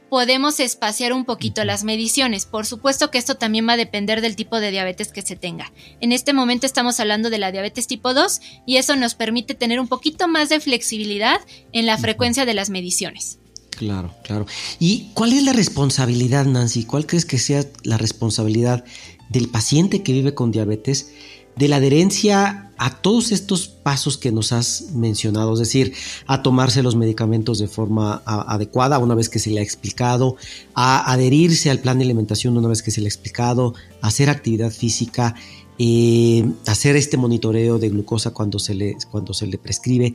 podemos 0.08 0.60
espaciar 0.60 1.12
un 1.12 1.26
poquito 1.26 1.62
las 1.64 1.84
mediciones. 1.84 2.46
Por 2.46 2.64
supuesto 2.64 3.10
que 3.10 3.18
esto 3.18 3.34
también 3.34 3.68
va 3.68 3.74
a 3.74 3.76
depender 3.76 4.20
del 4.20 4.36
tipo 4.36 4.60
de 4.60 4.70
diabetes 4.70 5.12
que 5.12 5.22
se 5.22 5.36
tenga. 5.36 5.72
En 6.00 6.12
este 6.12 6.32
momento 6.32 6.64
estamos 6.66 7.00
hablando 7.00 7.28
de 7.28 7.38
la 7.38 7.52
diabetes 7.52 7.86
tipo 7.86 8.14
2 8.14 8.40
y 8.64 8.76
eso 8.78 8.96
nos 8.96 9.14
permite 9.14 9.54
tener 9.54 9.78
un 9.78 9.88
poquito 9.88 10.26
más 10.26 10.48
de 10.48 10.60
flexibilidad 10.60 11.40
en 11.72 11.84
la 11.84 11.98
frecuencia 11.98 12.46
de 12.46 12.54
las 12.54 12.70
mediciones. 12.70 13.40
Claro, 13.74 14.14
claro. 14.22 14.46
¿Y 14.78 15.10
cuál 15.14 15.32
es 15.32 15.42
la 15.42 15.52
responsabilidad, 15.52 16.46
Nancy? 16.46 16.84
¿Cuál 16.84 17.06
crees 17.06 17.24
que 17.24 17.38
sea 17.38 17.64
la 17.82 17.98
responsabilidad 17.98 18.84
del 19.28 19.48
paciente 19.48 20.02
que 20.02 20.12
vive 20.12 20.34
con 20.34 20.50
diabetes 20.50 21.10
de 21.56 21.68
la 21.68 21.76
adherencia 21.76 22.70
a 22.76 22.90
todos 23.00 23.30
estos 23.30 23.68
pasos 23.68 24.18
que 24.18 24.32
nos 24.32 24.52
has 24.52 24.90
mencionado, 24.92 25.52
es 25.52 25.60
decir, 25.60 25.94
a 26.26 26.42
tomarse 26.42 26.82
los 26.82 26.96
medicamentos 26.96 27.58
de 27.58 27.68
forma 27.68 28.22
adecuada 28.26 28.98
una 28.98 29.14
vez 29.14 29.28
que 29.28 29.38
se 29.38 29.50
le 29.50 29.60
ha 29.60 29.62
explicado, 29.62 30.36
a 30.74 31.12
adherirse 31.12 31.70
al 31.70 31.78
plan 31.78 31.98
de 31.98 32.04
alimentación 32.04 32.56
una 32.58 32.68
vez 32.68 32.82
que 32.82 32.90
se 32.90 33.00
le 33.00 33.06
ha 33.06 33.08
explicado, 33.08 33.74
a 34.00 34.08
hacer 34.08 34.28
actividad 34.28 34.72
física, 34.72 35.36
eh, 35.78 36.48
hacer 36.66 36.96
este 36.96 37.16
monitoreo 37.16 37.78
de 37.78 37.90
glucosa 37.90 38.32
cuando 38.32 38.58
se 38.58 38.74
le, 38.74 38.96
cuando 39.10 39.34
se 39.34 39.46
le 39.46 39.58
prescribe. 39.58 40.14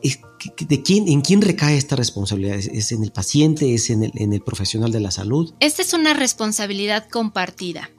¿De 0.00 0.82
quién, 0.82 1.08
¿En 1.08 1.20
quién 1.20 1.42
recae 1.42 1.76
esta 1.76 1.96
responsabilidad? 1.96 2.56
¿Es 2.56 2.92
en 2.92 3.02
el 3.02 3.12
paciente? 3.12 3.74
¿Es 3.74 3.90
en 3.90 4.04
el, 4.04 4.12
en 4.16 4.32
el 4.32 4.40
profesional 4.40 4.90
de 4.90 5.00
la 5.00 5.10
salud? 5.10 5.54
Esta 5.60 5.82
es 5.82 5.92
una 5.92 6.14
responsabilidad 6.14 7.08
compartida. 7.08 7.90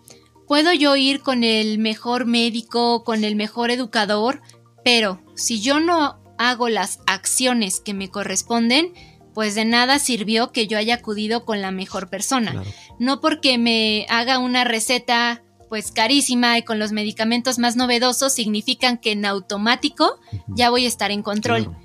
Puedo 0.47 0.73
yo 0.73 0.95
ir 0.95 1.21
con 1.21 1.43
el 1.43 1.79
mejor 1.79 2.25
médico, 2.25 3.03
con 3.03 3.23
el 3.23 3.36
mejor 3.36 3.71
educador, 3.71 4.41
pero 4.84 5.21
si 5.36 5.62
yo 5.62 5.79
no 5.79 6.19
hago 6.38 6.69
las 6.69 6.99
acciones 7.06 7.79
que 7.79 7.93
me 7.93 8.10
corresponden, 8.10 8.93
pues 9.34 9.56
de 9.56 9.65
nada 9.65 9.99
sirvió 9.99 10.51
que 10.51 10.67
yo 10.67 10.77
haya 10.77 10.95
acudido 10.95 11.45
con 11.45 11.62
la 11.62 11.71
mejor 11.71 12.10
persona. 12.10 12.63
No 12.99 13.19
porque 13.19 13.58
me 13.58 14.06
haga 14.10 14.38
una 14.38 14.63
receta 14.63 15.43
pues 15.69 15.91
carísima 15.91 16.56
y 16.58 16.62
con 16.62 16.77
los 16.77 16.91
medicamentos 16.91 17.58
más 17.58 17.75
novedosos 17.75 18.32
significan 18.34 18.99
que 18.99 19.12
en 19.12 19.25
automático 19.25 20.19
ya 20.47 20.69
voy 20.69 20.86
a 20.86 20.88
estar 20.88 21.10
en 21.10 21.23
control. 21.23 21.75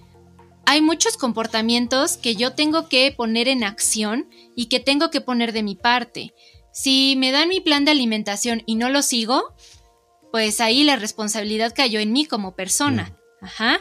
Hay 0.70 0.82
muchos 0.82 1.16
comportamientos 1.16 2.18
que 2.18 2.36
yo 2.36 2.52
tengo 2.52 2.90
que 2.90 3.10
poner 3.10 3.48
en 3.48 3.64
acción 3.64 4.28
y 4.54 4.66
que 4.66 4.80
tengo 4.80 5.08
que 5.08 5.22
poner 5.22 5.54
de 5.54 5.62
mi 5.62 5.76
parte. 5.76 6.34
Si 6.74 7.14
me 7.16 7.32
dan 7.32 7.48
mi 7.48 7.60
plan 7.60 7.86
de 7.86 7.92
alimentación 7.92 8.64
y 8.66 8.74
no 8.74 8.90
lo 8.90 9.00
sigo, 9.00 9.54
pues 10.30 10.60
ahí 10.60 10.84
la 10.84 10.96
responsabilidad 10.96 11.72
cayó 11.74 12.00
en 12.00 12.12
mí 12.12 12.26
como 12.26 12.54
persona. 12.54 13.16
Ajá. 13.40 13.80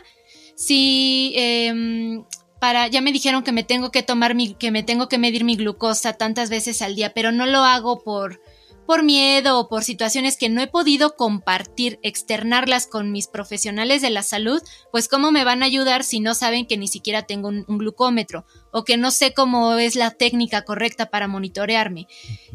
Si 0.56 1.34
em, 1.36 2.24
para, 2.62 2.88
ya 2.88 3.02
me 3.02 3.12
dijeron 3.12 3.44
que 3.44 3.52
me 3.52 3.66
tengo 3.66 3.92
que 3.92 4.02
tomar 4.02 4.34
mi, 4.34 4.54
que 4.54 4.72
me 4.72 4.82
tengo 4.82 5.10
que 5.10 5.18
medir 5.18 5.44
mi 5.44 5.58
glucosa 5.58 6.14
tantas 6.14 6.50
veces 6.50 6.82
al 6.82 6.96
día, 6.96 7.14
pero 7.14 7.34
no 7.34 7.48
lo 7.48 7.66
hago 7.66 8.02
por 8.02 8.42
por 8.88 9.04
miedo 9.04 9.60
o 9.60 9.68
por 9.68 9.84
situaciones 9.84 10.38
que 10.38 10.50
no 10.50 10.62
he 10.62 10.68
podido 10.68 11.16
compartir, 11.16 12.00
externarlas 12.04 12.88
con 12.88 13.12
mis 13.12 13.28
profesionales 13.28 14.02
de 14.02 14.10
la 14.10 14.24
salud, 14.24 14.62
pues 14.92 15.10
cómo 15.10 15.30
me 15.30 15.44
van 15.44 15.62
a 15.62 15.66
ayudar 15.66 16.06
si 16.06 16.22
no 16.22 16.34
saben 16.34 16.66
que 16.66 16.78
ni 16.78 16.88
siquiera 16.88 17.24
tengo 17.24 17.50
un, 17.50 17.66
glucómetro 17.68 18.46
o 18.72 18.86
que 18.86 18.96
no 18.98 19.12
sé 19.12 19.34
cómo 19.34 19.74
es 19.76 19.96
la 19.96 20.12
técnica 20.12 20.64
correcta 20.64 21.10
para 21.10 21.28
monitorearme. 21.28 22.08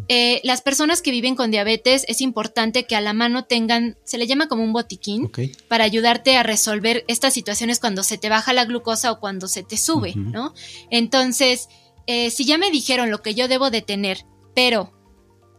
Eh, 0.08 0.40
las 0.42 0.62
personas 0.62 1.02
que 1.02 1.10
viven 1.10 1.36
con 1.36 1.50
diabetes 1.50 2.06
es 2.08 2.22
importante 2.22 2.86
que 2.86 2.96
a 2.96 3.02
la 3.02 3.12
mano 3.12 3.44
tengan, 3.44 3.98
se 4.04 4.16
le 4.16 4.26
llama 4.26 4.48
como 4.48 4.64
un 4.64 4.72
botiquín, 4.72 5.30
para 5.68 5.84
ayudarte 5.84 6.36
a 6.36 6.42
resolver 6.42 7.04
estas 7.08 7.34
situaciones 7.34 7.78
cuando 7.78 8.02
se 8.02 8.16
te 8.16 8.30
baja 8.30 8.54
la 8.54 8.64
glucosa 8.64 9.12
o 9.12 9.20
cuando 9.20 9.48
se 9.48 9.62
te 9.62 9.76
sube, 9.76 10.14
¿no? 10.16 10.54
Entonces, 10.90 11.68
eh, 12.06 12.30
si 12.30 12.46
ya 12.46 12.56
me 12.56 12.70
dijeron 12.70 13.10
lo 13.10 13.22
que 13.22 13.34
yo 13.34 13.48
debo 13.48 13.70
de 13.70 13.82
tener, 13.82 14.24
pero 14.54 14.92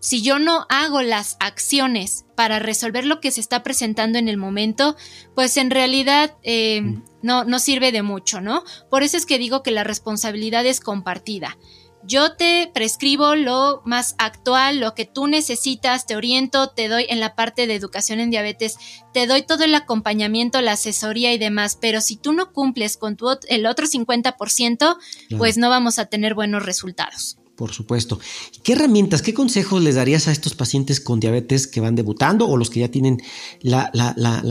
si 0.03 0.21
yo 0.21 0.37
no 0.37 0.65
hago 0.67 1.01
las 1.01 1.37
acciones 1.39 2.25
para 2.35 2.59
resolver 2.59 3.05
lo 3.05 3.21
que 3.21 3.31
se 3.31 3.39
está 3.39 3.63
presentando 3.63 4.19
en 4.19 4.27
el 4.27 4.35
momento, 4.35 4.97
pues 5.33 5.55
en 5.55 5.71
realidad 5.71 6.35
eh, 6.43 6.81
mm. 6.81 7.03
no, 7.21 7.45
no 7.45 7.57
sirve 7.57 7.93
de 7.93 8.01
mucho, 8.01 8.41
¿no? 8.41 8.65
Por 8.89 9.03
eso 9.03 9.15
es 9.15 9.25
que 9.25 9.37
digo 9.37 9.63
que 9.63 9.71
la 9.71 9.85
responsabilidad 9.85 10.65
es 10.65 10.81
compartida. 10.81 11.57
Yo 12.03 12.35
te 12.35 12.69
prescribo 12.73 13.35
lo 13.35 13.81
más 13.85 14.15
actual, 14.17 14.81
lo 14.81 14.93
que 14.93 15.05
tú 15.05 15.27
necesitas, 15.27 16.05
te 16.05 16.17
oriento, 16.17 16.67
te 16.71 16.89
doy 16.89 17.05
en 17.07 17.21
la 17.21 17.33
parte 17.33 17.65
de 17.65 17.75
educación 17.75 18.19
en 18.19 18.29
diabetes, 18.29 18.75
te 19.13 19.25
doy 19.25 19.43
todo 19.43 19.63
el 19.63 19.73
acompañamiento, 19.73 20.59
la 20.59 20.73
asesoría 20.73 21.31
y 21.31 21.37
demás, 21.37 21.77
pero 21.79 22.01
si 22.01 22.17
tú 22.17 22.33
no 22.33 22.51
cumples 22.51 22.97
con 22.97 23.15
tu, 23.15 23.29
el 23.47 23.65
otro 23.65 23.87
50%, 23.87 24.97
pues 25.37 25.57
no 25.57 25.69
vamos 25.69 25.97
a 25.97 26.07
tener 26.07 26.33
buenos 26.33 26.65
resultados. 26.65 27.37
Por 27.55 27.71
supuesto. 27.71 28.19
¿Qué 28.63 28.73
herramientas, 28.73 29.21
qué 29.21 29.35
consejos 29.35 29.83
les 29.83 29.93
darías 29.93 30.27
a 30.27 30.31
estos 30.31 30.55
pacientes 30.55 30.99
con 30.99 31.19
diabetes 31.19 31.67
que 31.67 31.81
van 31.81 31.93
debutando 31.93 32.47
o 32.47 32.57
los 32.57 32.71
que 32.71 32.79
ya 32.79 32.87
tienen 32.87 33.21
la, 33.61 33.91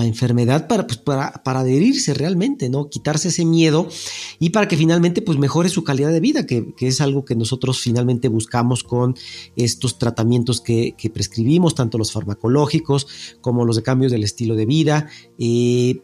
enfermedad 0.04 0.68
para, 0.68 0.86
pues, 0.86 0.98
para, 0.98 1.32
para, 1.42 1.60
adherirse 1.60 2.14
realmente, 2.14 2.68
¿no? 2.68 2.88
Quitarse 2.88 3.28
ese 3.28 3.44
miedo 3.44 3.88
y 4.38 4.50
para 4.50 4.68
que 4.68 4.76
finalmente 4.76 5.20
pues 5.20 5.36
mejore 5.36 5.68
su 5.68 5.82
calidad 5.82 6.12
de 6.12 6.20
vida, 6.20 6.46
que, 6.46 6.74
es 6.78 7.00
algo 7.00 7.24
que 7.24 7.34
nosotros 7.34 7.80
finalmente 7.80 8.28
buscamos 8.28 8.84
con 8.84 9.16
estos 9.56 9.98
tratamientos 9.98 10.60
que, 10.60 10.94
prescribimos, 11.12 11.74
tanto 11.74 11.98
los 11.98 12.12
farmacológicos 12.12 13.08
como 13.40 13.64
los 13.64 13.74
de 13.74 13.82
cambios 13.82 14.12
del 14.12 14.22
estilo 14.22 14.54
de 14.54 14.66
vida. 14.66 15.08
Eh, 15.38 16.02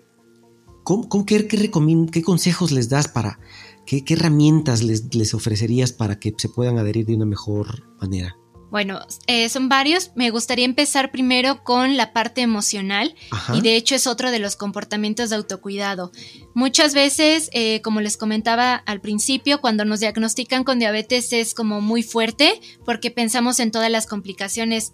qué, 1.26 1.46
qué, 1.46 1.70
qué 2.10 2.22
consejos 2.22 2.72
les 2.72 2.88
das 2.88 3.06
para 3.06 3.38
¿Qué, 3.88 4.04
herramientas 4.10 4.82
les, 4.82 5.32
ofrecerías 5.32 5.94
para 5.94 6.20
que 6.20 6.34
se 6.36 6.50
puedan 6.50 6.76
adherir 6.76 7.06
de 7.06 7.14
una 7.14 7.24
mejor 7.24 7.88
manera? 7.98 8.36
Bueno, 8.70 9.00
eh, 9.26 9.48
son 9.48 9.70
varios. 9.70 10.10
Me 10.14 10.28
gustaría 10.28 10.66
empezar 10.66 11.10
primero 11.10 11.64
con 11.64 11.96
la 11.96 12.12
parte 12.12 12.42
emocional 12.42 13.14
y 13.54 13.62
de 13.62 13.76
hecho 13.76 13.94
es 13.94 14.06
otro 14.06 14.30
de 14.30 14.40
los 14.40 14.56
comportamientos 14.56 15.30
de 15.30 15.36
autocuidado. 15.36 16.12
Muchas 16.54 16.92
veces, 16.92 17.48
eh, 17.54 17.80
como 17.80 18.02
les 18.02 18.18
comentaba 18.18 18.74
al 18.74 19.00
principio, 19.00 19.62
cuando 19.62 19.86
nos 19.86 20.00
diagnostican 20.00 20.64
con 20.64 20.78
diabetes 20.78 21.32
es 21.32 21.54
como 21.54 21.80
muy 21.80 22.02
fuerte 22.02 22.60
porque 22.84 23.10
pensamos 23.10 23.58
en 23.58 23.70
todas 23.70 23.90
las 23.90 24.06
complicaciones 24.06 24.92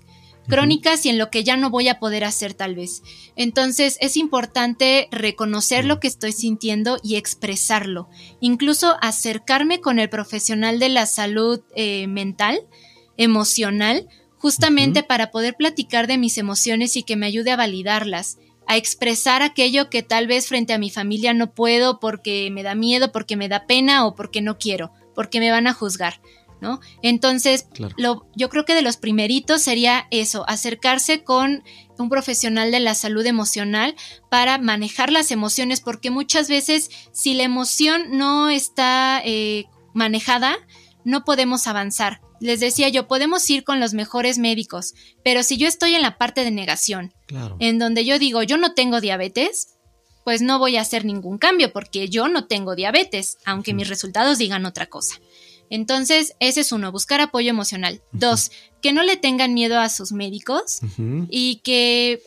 crónicas 0.49 1.05
y 1.07 1.09
en 1.09 1.19
lo 1.19 1.31
que 1.31 1.45
ya 1.45 1.57
no 1.57 1.71
voy 1.71 1.89
a 1.89 1.99
poder 1.99 2.25
hacer 2.25 2.55
tal 2.55 2.75
vez. 2.75 3.03
Entonces 3.37 3.99
es 4.01 4.17
importante 4.17 5.09
reconocer 5.11 5.85
lo 5.85 6.01
que 6.01 6.09
estoy 6.09 6.33
sintiendo 6.33 6.99
y 7.03 7.17
expresarlo. 7.17 8.09
Incluso 8.41 8.97
acercarme 9.01 9.81
con 9.81 9.99
el 9.99 10.09
profesional 10.09 10.79
de 10.79 10.89
la 10.89 11.07
salud 11.07 11.61
eh, 11.75 12.07
mental, 12.07 12.61
emocional, 13.17 14.09
justamente 14.37 15.03
para 15.03 15.31
poder 15.31 15.55
platicar 15.55 16.07
de 16.07 16.19
mis 16.19 16.37
emociones 16.39 16.97
y 16.97 17.03
que 17.03 17.17
me 17.17 17.27
ayude 17.27 17.51
a 17.51 17.57
validarlas 17.57 18.39
a 18.67 18.77
expresar 18.77 19.43
aquello 19.43 19.91
que 19.91 20.03
tal 20.03 20.27
vez 20.27 20.47
frente 20.47 20.73
a 20.73 20.79
mi 20.79 20.91
familia 20.91 21.35
no 21.35 21.53
puedo 21.53 22.01
porque 22.01 22.49
me 22.51 22.63
da 22.63 22.75
miedo, 22.75 23.13
porque 23.13 23.37
me 23.37 23.49
da 23.49 23.67
pena 23.67 24.07
o 24.07 24.15
porque 24.15 24.41
no 24.41 24.59
quiero, 24.59 24.93
porque 25.15 25.41
me 25.41 25.51
van 25.51 25.67
a 25.67 25.75
juzgar. 25.75 26.21
¿No? 26.65 26.81
Entonces, 27.03 27.67
lo, 27.97 28.27
yo 28.35 28.49
creo 28.49 28.65
que 28.65 28.75
de 28.75 28.83
los 28.83 28.97
primeritos 28.97 29.63
sería 29.63 30.07
eso, 30.11 30.45
acercarse 30.49 31.23
con 31.23 31.63
un 31.99 32.09
profesional 32.09 32.71
de 32.71 32.81
la 32.81 32.95
salud 32.95 33.25
emocional 33.27 33.95
para 34.31 34.59
manejar 34.59 35.13
las 35.13 35.31
emociones, 35.31 35.81
porque 35.81 36.11
muchas 36.11 36.49
veces 36.49 36.91
si 37.13 37.35
la 37.35 37.45
emoción 37.45 38.17
no 38.17 38.51
está 38.51 39.21
eh, 39.25 39.67
manejada, 39.93 40.57
no 41.05 41.25
podemos 41.25 41.67
avanzar. 41.67 42.21
Les 42.41 42.61
decía 42.61 42.89
yo, 42.89 43.07
podemos 43.07 43.49
ir 43.49 43.63
con 43.63 43.79
los 43.79 43.95
mejores 43.95 44.39
médicos, 44.39 44.95
pero 45.23 45.43
si 45.43 45.57
yo 45.57 45.69
estoy 45.69 45.95
en 45.95 46.03
la 46.03 46.19
parte 46.19 46.45
de 46.45 46.51
negación, 46.51 47.13
en 47.59 47.79
donde 47.79 48.05
yo 48.05 48.19
digo, 48.19 48.43
yo 48.43 48.57
no 48.57 48.75
tengo 48.75 49.01
diabetes, 49.01 49.75
pues 50.25 50.41
no 50.43 50.59
voy 50.59 50.77
a 50.77 50.81
hacer 50.81 51.05
ningún 51.05 51.39
cambio 51.39 51.73
porque 51.73 52.09
yo 52.09 52.29
no 52.29 52.47
tengo 52.47 52.75
diabetes, 52.75 53.39
aunque 53.45 53.75
mis 53.75 53.89
resultados 53.89 54.39
digan 54.39 54.67
otra 54.67 54.87
cosa. 54.87 55.17
Entonces, 55.71 56.35
ese 56.41 56.61
es 56.61 56.73
uno, 56.73 56.93
buscar 56.93 57.21
apoyo 57.21 57.51
emocional. 57.51 58.03
Dos, 58.13 58.51
que 58.83 58.93
no 58.93 59.03
le 59.03 59.17
tengan 59.17 59.55
miedo 59.55 59.79
a 59.81 59.89
sus 59.89 60.13
médicos 60.13 60.81
y 61.31 61.57
que, 61.65 62.23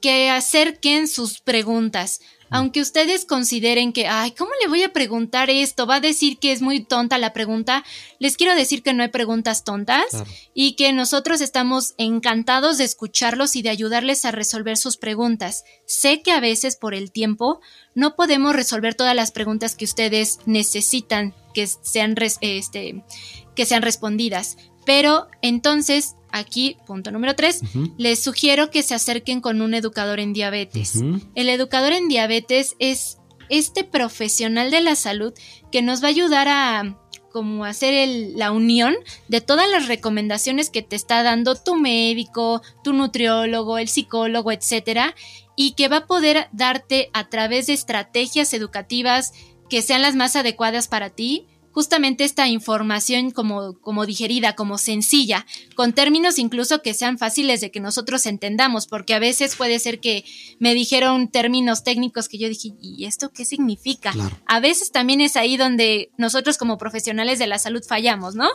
que 0.00 0.30
acerquen 0.30 1.08
sus 1.08 1.40
preguntas. 1.40 2.20
Aunque 2.52 2.80
ustedes 2.80 3.24
consideren 3.24 3.92
que, 3.92 4.08
ay, 4.08 4.32
¿cómo 4.32 4.50
le 4.60 4.68
voy 4.68 4.82
a 4.82 4.92
preguntar 4.92 5.50
esto? 5.50 5.86
Va 5.86 5.96
a 5.96 6.00
decir 6.00 6.38
que 6.38 6.50
es 6.50 6.62
muy 6.62 6.82
tonta 6.82 7.16
la 7.16 7.32
pregunta. 7.32 7.84
Les 8.18 8.36
quiero 8.36 8.56
decir 8.56 8.82
que 8.82 8.92
no 8.92 9.04
hay 9.04 9.08
preguntas 9.08 9.62
tontas 9.62 10.04
y 10.52 10.74
que 10.74 10.92
nosotros 10.92 11.40
estamos 11.40 11.94
encantados 11.96 12.76
de 12.76 12.84
escucharlos 12.84 13.54
y 13.54 13.62
de 13.62 13.70
ayudarles 13.70 14.24
a 14.24 14.32
resolver 14.32 14.76
sus 14.76 14.96
preguntas. 14.96 15.62
Sé 15.86 16.22
que 16.22 16.32
a 16.32 16.40
veces 16.40 16.74
por 16.74 16.92
el 16.92 17.12
tiempo 17.12 17.60
no 17.94 18.16
podemos 18.16 18.56
resolver 18.56 18.96
todas 18.96 19.14
las 19.14 19.30
preguntas 19.30 19.76
que 19.76 19.84
ustedes 19.84 20.40
necesitan 20.44 21.34
que 21.52 21.66
sean, 21.66 22.14
este, 22.40 23.04
que 23.54 23.66
sean 23.66 23.82
respondidas, 23.82 24.56
pero 24.84 25.28
entonces 25.42 26.16
aquí, 26.32 26.76
punto 26.86 27.10
número 27.10 27.34
tres, 27.34 27.60
les 27.98 28.22
sugiero 28.22 28.70
que 28.70 28.82
se 28.82 28.94
acerquen 28.94 29.40
con 29.40 29.60
un 29.62 29.74
educador 29.74 30.20
en 30.20 30.32
diabetes. 30.32 31.02
El 31.34 31.48
educador 31.48 31.92
en 31.92 32.08
diabetes 32.08 32.76
es 32.78 33.18
este 33.48 33.84
profesional 33.84 34.70
de 34.70 34.80
la 34.80 34.94
salud 34.94 35.34
que 35.72 35.82
nos 35.82 36.02
va 36.02 36.06
a 36.06 36.10
ayudar 36.10 36.48
a 36.48 36.96
como 37.32 37.64
hacer 37.64 38.08
la 38.34 38.50
unión 38.50 38.96
de 39.28 39.40
todas 39.40 39.68
las 39.70 39.86
recomendaciones 39.86 40.68
que 40.68 40.82
te 40.82 40.96
está 40.96 41.22
dando 41.22 41.54
tu 41.54 41.76
médico, 41.76 42.60
tu 42.82 42.92
nutriólogo, 42.92 43.78
el 43.78 43.88
psicólogo, 43.88 44.50
etcétera, 44.50 45.14
y 45.54 45.72
que 45.72 45.88
va 45.88 45.98
a 45.98 46.06
poder 46.06 46.48
darte 46.52 47.10
a 47.12 47.28
través 47.28 47.66
de 47.66 47.74
estrategias 47.74 48.52
educativas 48.52 49.32
que 49.70 49.80
sean 49.80 50.02
las 50.02 50.16
más 50.16 50.36
adecuadas 50.36 50.88
para 50.88 51.08
ti, 51.08 51.46
justamente 51.72 52.24
esta 52.24 52.48
información 52.48 53.30
como, 53.30 53.78
como 53.80 54.04
digerida, 54.04 54.54
como 54.54 54.76
sencilla, 54.76 55.46
con 55.76 55.92
términos 55.92 56.38
incluso 56.38 56.82
que 56.82 56.94
sean 56.94 57.16
fáciles 57.16 57.60
de 57.60 57.70
que 57.70 57.80
nosotros 57.80 58.26
entendamos, 58.26 58.86
porque 58.86 59.14
a 59.14 59.18
veces 59.18 59.54
puede 59.54 59.78
ser 59.78 60.00
que 60.00 60.24
me 60.58 60.74
dijeron 60.74 61.28
términos 61.28 61.84
técnicos 61.84 62.28
que 62.28 62.38
yo 62.38 62.48
dije, 62.48 62.72
¿y 62.82 63.04
esto 63.04 63.30
qué 63.32 63.44
significa? 63.44 64.12
A 64.46 64.60
veces 64.60 64.90
también 64.90 65.20
es 65.20 65.36
ahí 65.36 65.56
donde 65.56 66.10
nosotros 66.16 66.58
como 66.58 66.76
profesionales 66.76 67.38
de 67.38 67.46
la 67.46 67.58
salud 67.58 67.82
fallamos, 67.86 68.34
¿no? 68.34 68.48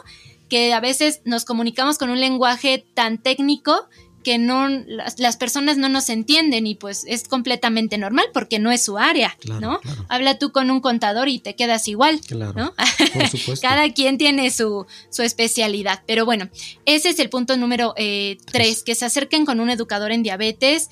Que 0.49 0.73
a 0.73 0.79
veces 0.79 1.21
nos 1.25 1.45
comunicamos 1.45 1.97
con 1.97 2.09
un 2.09 2.19
lenguaje 2.19 2.85
tan 2.93 3.17
técnico 3.17 3.87
que 4.25 4.39
no 4.39 4.67
las, 4.67 5.37
personas 5.37 5.77
no 5.77 5.87
nos 5.87 6.09
entienden 6.09 6.65
y 6.65 6.73
pues 6.73 7.05
es 7.07 7.27
completamente 7.27 7.99
normal 7.99 8.25
porque 8.33 8.57
no 8.57 8.71
es 8.71 8.83
su 8.83 8.97
área, 8.97 9.37
¿no? 9.61 9.79
Habla 10.09 10.39
tú 10.39 10.51
con 10.51 10.71
un 10.71 10.81
contador 10.81 11.29
y 11.29 11.37
te 11.37 11.55
quedas 11.55 11.87
igual, 11.87 12.19
¿no? 12.31 12.73
Por 13.13 13.27
supuesto. 13.29 13.61
Cada 13.61 13.93
quien 13.93 14.17
tiene 14.17 14.49
su, 14.49 14.87
su, 15.11 15.21
especialidad, 15.21 16.01
pero 16.07 16.25
bueno, 16.25 16.49
ese 16.85 17.09
es 17.09 17.19
el 17.19 17.29
punto 17.29 17.55
número 17.55 17.93
eh, 17.97 18.37
tres, 18.51 18.81
que 18.83 18.95
se 18.95 19.05
acerquen 19.05 19.45
con 19.45 19.59
un 19.59 19.69
educador 19.69 20.11
en 20.11 20.23
diabetes. 20.23 20.89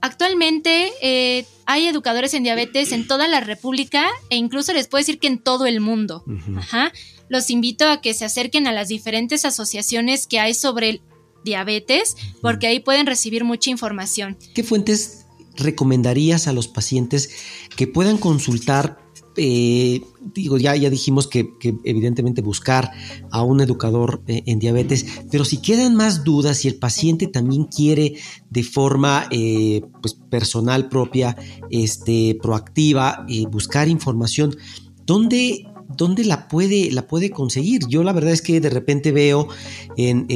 Actualmente 0.00 0.92
eh, 1.02 1.44
hay 1.64 1.88
educadores 1.88 2.34
en 2.34 2.44
diabetes 2.44 2.92
en 2.92 3.08
toda 3.08 3.26
la 3.26 3.40
República 3.40 4.06
e 4.30 4.36
incluso 4.36 4.72
les 4.72 4.86
puedo 4.86 5.00
decir 5.00 5.18
que 5.18 5.26
en 5.26 5.40
todo 5.40 5.66
el 5.66 5.80
mundo. 5.80 6.24
Ajá. 6.56 6.92
Los 7.28 7.50
invito 7.50 7.88
a 7.88 8.00
que 8.00 8.14
se 8.14 8.24
acerquen 8.24 8.68
a 8.68 8.72
las 8.72 8.86
diferentes 8.86 9.44
asociaciones 9.44 10.28
que 10.28 10.38
hay 10.38 10.54
sobre 10.54 10.90
el 10.90 11.00
diabetes, 11.46 12.16
porque 12.42 12.66
ahí 12.66 12.80
pueden 12.80 13.06
recibir 13.06 13.44
mucha 13.44 13.70
información. 13.70 14.36
¿Qué 14.54 14.62
fuentes 14.62 15.24
recomendarías 15.56 16.48
a 16.48 16.52
los 16.52 16.68
pacientes 16.68 17.30
que 17.74 17.86
puedan 17.86 18.18
consultar? 18.18 18.98
Eh, 19.38 20.02
digo, 20.34 20.56
ya, 20.56 20.74
ya 20.76 20.88
dijimos 20.88 21.26
que, 21.26 21.52
evidentemente 21.84 22.40
buscar 22.40 22.90
a 23.30 23.42
un 23.42 23.60
educador 23.60 24.22
eh, 24.26 24.42
en 24.46 24.58
diabetes, 24.58 25.06
pero 25.30 25.44
si 25.44 25.58
quedan 25.58 25.94
más 25.94 26.24
dudas, 26.24 26.58
si 26.58 26.68
el 26.68 26.76
paciente 26.76 27.26
también 27.26 27.64
quiere 27.64 28.14
de 28.50 28.62
forma 28.62 29.26
eh, 29.30 29.82
pues, 30.00 30.14
personal 30.14 30.88
propia, 30.88 31.36
este, 31.70 32.38
proactiva, 32.42 33.26
buscar 33.50 33.88
información, 33.88 34.56
¿dónde 35.04 35.66
¿dónde 35.88 36.24
la 36.24 36.48
puede, 36.48 36.90
la 36.90 37.06
puede 37.06 37.30
conseguir? 37.30 37.82
Yo 37.88 38.02
la 38.02 38.12
verdad 38.12 38.32
es 38.32 38.42
que 38.42 38.60
de 38.60 38.70
repente 38.70 39.12
veo 39.12 39.48
en, 39.96 40.26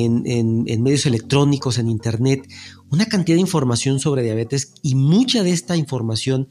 medios 0.82 1.06
electrónicos, 1.06 1.78
en 1.78 1.88
internet, 1.88 2.48
una 2.90 3.06
cantidad 3.06 3.36
de 3.36 3.42
información 3.42 4.00
sobre 4.00 4.22
diabetes 4.22 4.74
y 4.82 4.94
mucha 4.94 5.42
de 5.42 5.50
esta 5.50 5.76
información 5.76 6.48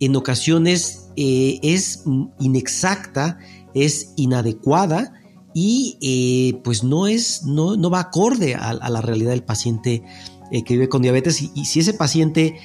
en 0.00 0.16
ocasiones 0.16 1.08
eh, 1.16 1.58
es 1.62 2.04
inexacta, 2.40 3.38
es 3.74 4.12
inadecuada 4.16 5.14
y 5.54 5.98
eh, 6.00 6.60
pues 6.64 6.82
no 6.82 7.06
es, 7.06 7.44
no, 7.44 7.76
no 7.76 7.90
va 7.90 8.00
acorde 8.00 8.54
a, 8.54 8.72
la 8.74 9.00
realidad 9.00 9.30
del 9.30 9.44
paciente 9.44 10.02
eh, 10.50 10.64
que 10.64 10.74
vive 10.74 10.88
con 10.88 11.02
diabetes 11.02 11.42
y, 11.42 11.64
si 11.64 11.80
ese 11.80 11.94
paciente 11.94 12.58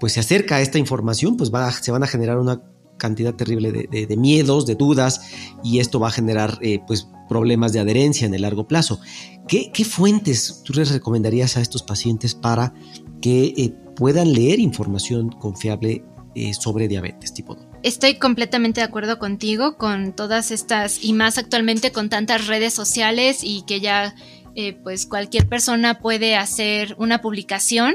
pues 0.00 0.14
se 0.14 0.20
acerca 0.20 0.56
a 0.56 0.60
esta 0.60 0.78
información, 0.78 1.36
pues 1.36 1.52
va, 1.52 1.70
se 1.70 1.92
van 1.92 2.02
a 2.02 2.06
generar 2.06 2.38
una 2.38 2.62
cantidad 3.00 3.34
terrible 3.34 3.72
de, 3.72 4.16
miedos, 4.16 4.66
de 4.66 4.76
dudas, 4.76 5.22
y 5.64 5.80
esto 5.80 5.98
va 5.98 6.08
a 6.08 6.12
generar 6.12 6.58
eh, 6.60 6.78
pues, 6.86 7.08
problemas 7.28 7.72
de 7.72 7.80
adherencia 7.80 8.26
en 8.26 8.34
el 8.34 8.42
largo 8.42 8.68
plazo. 8.68 9.00
¿Qué, 9.48 9.72
fuentes 9.84 10.62
tú 10.64 10.74
les 10.74 10.92
recomendarías 10.92 11.56
a 11.56 11.60
estos 11.60 11.82
pacientes 11.82 12.36
para 12.36 12.72
que 13.20 13.54
eh, 13.56 13.74
puedan 13.96 14.32
leer 14.32 14.60
información 14.60 15.30
confiable 15.30 16.04
eh, 16.36 16.54
sobre 16.54 16.86
diabetes 16.86 17.34
tipo 17.34 17.56
2? 17.56 17.66
Estoy 17.82 18.16
completamente 18.18 18.80
de 18.80 18.86
acuerdo 18.86 19.18
contigo 19.18 19.76
con 19.76 20.12
todas 20.12 20.50
estas 20.50 21.02
y 21.02 21.14
más 21.14 21.38
actualmente 21.38 21.92
con 21.92 22.10
tantas 22.10 22.46
redes 22.46 22.74
sociales 22.74 23.38
y 23.42 23.62
que 23.62 23.80
ya 23.80 24.14
eh, 24.60 24.78
pues 24.82 25.06
cualquier 25.06 25.48
persona 25.48 26.00
puede 26.00 26.36
hacer 26.36 26.94
una 26.98 27.22
publicación 27.22 27.94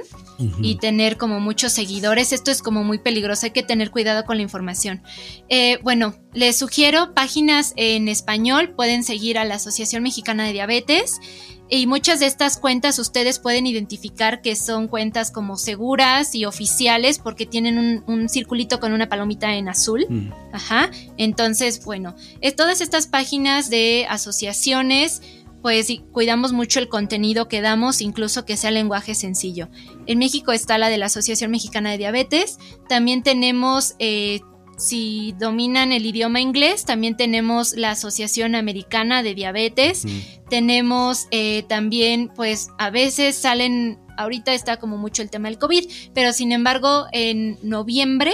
y 0.59 0.75
tener 0.75 1.15
como 1.15 1.39
muchos 1.39 1.71
seguidores. 1.71 2.33
Esto 2.33 2.51
es 2.51 2.61
como 2.61 2.83
muy 2.83 2.97
peligroso, 2.97 3.45
hay 3.45 3.51
que 3.51 3.63
tener 3.63 3.91
cuidado 3.91 4.25
con 4.25 4.37
la 4.37 4.43
información. 4.43 5.01
Eh, 5.47 5.77
bueno, 5.83 6.15
les 6.33 6.57
sugiero 6.57 7.13
páginas 7.13 7.73
en 7.77 8.07
español, 8.07 8.73
pueden 8.75 9.03
seguir 9.03 9.37
a 9.37 9.45
la 9.45 9.55
Asociación 9.55 10.03
Mexicana 10.03 10.45
de 10.45 10.53
Diabetes. 10.53 11.19
Y 11.67 11.87
muchas 11.87 12.19
de 12.19 12.27
estas 12.27 12.57
cuentas 12.57 12.99
ustedes 12.99 13.39
pueden 13.39 13.65
identificar 13.65 14.41
que 14.41 14.55
son 14.55 14.87
cuentas 14.87 15.31
como 15.31 15.57
seguras 15.57 16.35
y 16.35 16.45
oficiales 16.45 17.17
porque 17.17 17.47
tienen 17.47 18.03
un, 18.05 18.29
circulito 18.29 18.79
con 18.79 18.93
una 18.93 19.09
palomita 19.09 19.55
en 19.55 19.69
azul. 19.69 20.05
Mm. 20.07 20.31
Ajá. 20.51 20.91
Entonces, 21.17 21.83
bueno, 21.83 22.15
es 22.41 22.55
todas 22.55 22.81
estas 22.81 23.07
páginas 23.07 23.69
de 23.71 24.05
asociaciones 24.09 25.21
pues 25.65 25.91
cuidamos 26.11 26.53
mucho 26.53 26.79
el 26.79 26.89
contenido 26.89 27.47
que 27.47 27.59
damos, 27.59 27.99
incluso 27.99 28.45
que 28.45 28.55
sea 28.55 28.69
lenguaje 28.69 29.15
sencillo. 29.15 29.67
En 30.05 30.19
México 30.19 30.51
está 30.51 30.77
la 30.77 30.89
de 30.89 30.99
la 30.99 31.07
Asociación 31.07 31.49
Mexicana 31.49 31.89
de 31.89 31.97
Diabetes, 31.97 32.59
también 32.87 33.23
tenemos... 33.23 33.95
Eh, 33.97 34.41
si 34.77 35.33
dominan 35.39 35.93
el 35.93 36.05
idioma 36.05 36.41
inglés, 36.41 36.83
también 36.83 37.15
tenemos 37.15 37.73
la 37.77 37.91
Asociación 37.91 38.55
Americana 38.55 39.23
de 39.23 39.33
Diabetes. 39.33 40.05
Tenemos 40.49 41.27
eh, 41.31 41.63
también, 41.69 42.29
pues 42.35 42.67
a 42.77 42.89
veces 42.89 43.37
salen, 43.37 43.97
ahorita 44.17 44.53
está 44.53 44.75
como 44.75 44.97
mucho 44.97 45.21
el 45.21 45.29
tema 45.29 45.47
del 45.47 45.57
COVID, 45.57 45.89
pero 46.13 46.33
sin 46.33 46.51
embargo 46.51 47.05
en 47.13 47.57
noviembre 47.63 48.33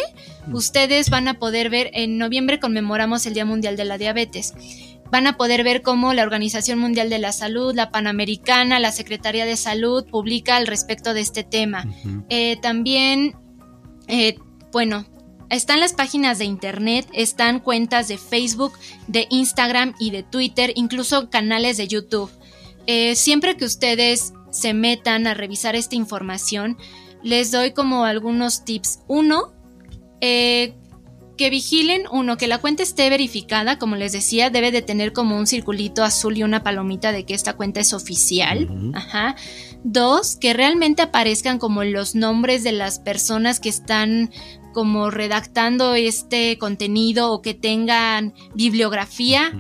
ustedes 0.52 1.12
van 1.12 1.28
a 1.28 1.36
poder 1.36 1.70
ver, 1.70 1.92
en 1.94 2.18
noviembre 2.18 2.60
conmemoramos 2.60 3.24
el 3.28 3.36
Día 3.36 3.46
Mundial 3.46 3.78
de 3.78 3.86
la 3.86 4.00
Diabetes 4.00 4.56
van 5.12 5.28
a 5.28 5.38
poder 5.38 5.64
ver 5.64 5.82
cómo 5.82 6.14
la 6.14 6.24
Organización 6.24 6.80
Mundial 6.80 7.10
de 7.10 7.20
la 7.20 7.34
Salud, 7.34 7.76
la 7.76 7.92
Panamericana, 7.92 8.80
la 8.80 8.92
Secretaría 8.92 9.46
de 9.46 9.58
Salud 9.58 10.06
publica 10.06 10.56
al 10.56 10.68
respecto 10.68 11.14
de 11.14 11.22
este 11.22 11.44
tema. 11.44 11.86
Eh, 12.30 12.58
también, 12.62 13.36
eh, 14.08 14.38
bueno, 14.72 15.06
están 15.50 15.82
las 15.82 15.94
páginas 15.94 16.40
de 16.40 16.46
internet, 16.46 17.08
están 17.12 17.60
cuentas 17.60 18.08
de 18.08 18.18
Facebook, 18.18 18.72
de 19.08 19.28
Instagram 19.30 19.94
y 20.00 20.12
de 20.12 20.24
Twitter, 20.24 20.72
incluso 20.76 21.30
canales 21.30 21.78
de 21.78 21.88
YouTube. 21.88 22.32
eh, 22.88 23.16
siempre 23.16 23.58
que 23.58 23.66
ustedes 23.66 24.34
se 24.50 24.74
metan 24.74 25.28
a 25.28 25.34
revisar 25.34 25.76
esta 25.76 25.96
información, 25.96 26.78
les 27.24 27.52
doy 27.52 27.72
como 27.74 28.06
algunos 28.06 28.66
tips. 28.66 29.00
Uno, 29.08 29.54
eh, 30.20 30.74
que 31.42 31.50
vigilen, 31.50 32.04
uno, 32.12 32.38
que 32.38 32.46
la 32.46 32.60
cuenta 32.60 32.84
esté 32.84 33.10
verificada, 33.10 33.80
como 33.80 33.96
les 33.96 34.12
decía, 34.12 34.52
debe 34.52 34.72
de 34.72 34.84
tener 34.84 35.12
como 35.12 35.36
un 35.36 35.48
circulito 35.48 36.04
azul 36.04 36.38
y 36.38 36.44
una 36.44 36.62
palomita 36.62 37.12
de 37.12 37.26
que 37.26 37.34
esta 37.34 37.54
cuenta 37.54 37.80
es 37.80 37.94
oficial. 37.94 38.70
Ajá. 38.94 39.36
Dos, 39.84 40.36
que 40.36 40.54
realmente 40.54 41.02
aparezcan 41.02 41.58
como 41.58 41.84
los 41.84 42.14
nombres 42.14 42.64
de 42.64 42.74
las 42.74 43.00
personas 43.00 43.60
que 43.60 43.70
están 43.70 44.30
como 44.72 45.10
redactando 45.10 45.96
este 45.96 46.60
contenido 46.60 47.32
o 47.32 47.42
que 47.42 47.56
tengan 47.56 48.36
bibliografía. 48.54 49.52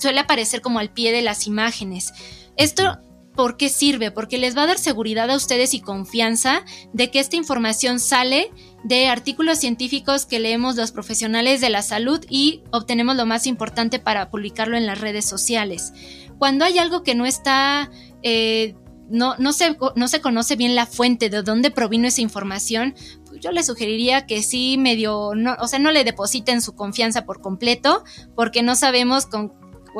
Suele 0.00 0.20
aparecer 0.20 0.62
como 0.62 0.78
al 0.78 0.90
pie 0.90 1.12
de 1.12 1.20
las 1.20 1.46
imágenes. 1.46 2.14
Esto 2.56 2.98
¿Por 3.36 3.58
qué 3.58 3.68
sirve? 3.68 4.10
Porque 4.10 4.38
les 4.38 4.56
va 4.56 4.62
a 4.62 4.66
dar 4.66 4.78
seguridad 4.78 5.30
a 5.30 5.36
ustedes 5.36 5.74
y 5.74 5.80
confianza 5.80 6.64
de 6.94 7.10
que 7.10 7.20
esta 7.20 7.36
información 7.36 8.00
sale 8.00 8.50
de 8.84 9.08
artículos 9.08 9.58
científicos 9.58 10.26
que 10.26 10.38
leemos 10.38 10.76
los 10.76 10.92
profesionales 10.92 11.60
de 11.60 11.70
la 11.70 11.82
salud 11.82 12.24
y 12.28 12.62
obtenemos 12.70 13.16
lo 13.16 13.26
más 13.26 13.46
importante 13.46 13.98
para 13.98 14.30
publicarlo 14.30 14.76
en 14.76 14.86
las 14.86 15.00
redes 15.00 15.24
sociales. 15.24 15.92
Cuando 16.38 16.64
hay 16.64 16.78
algo 16.78 17.02
que 17.02 17.14
no 17.14 17.26
está... 17.26 17.90
Eh, 18.22 18.74
no, 19.08 19.36
no, 19.38 19.52
se, 19.52 19.76
no 19.94 20.08
se 20.08 20.20
conoce 20.20 20.56
bien 20.56 20.74
la 20.74 20.84
fuente 20.84 21.30
de 21.30 21.42
dónde 21.42 21.70
provino 21.70 22.08
esa 22.08 22.22
información, 22.22 22.96
pues 23.28 23.40
yo 23.40 23.52
le 23.52 23.62
sugeriría 23.62 24.26
que 24.26 24.42
sí 24.42 24.78
medio, 24.78 25.32
no, 25.36 25.54
o 25.60 25.68
sea, 25.68 25.78
no 25.78 25.92
le 25.92 26.02
depositen 26.02 26.60
su 26.60 26.74
confianza 26.74 27.24
por 27.24 27.40
completo, 27.40 28.02
porque 28.34 28.64
no 28.64 28.74
sabemos 28.74 29.26
con 29.26 29.52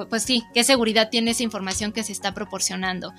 pues 0.08 0.22
sí, 0.22 0.42
qué 0.54 0.64
seguridad 0.64 1.08
tiene 1.10 1.30
esa 1.30 1.42
información 1.42 1.92
que 1.92 2.02
se 2.02 2.12
está 2.12 2.34
proporcionando. 2.34 3.12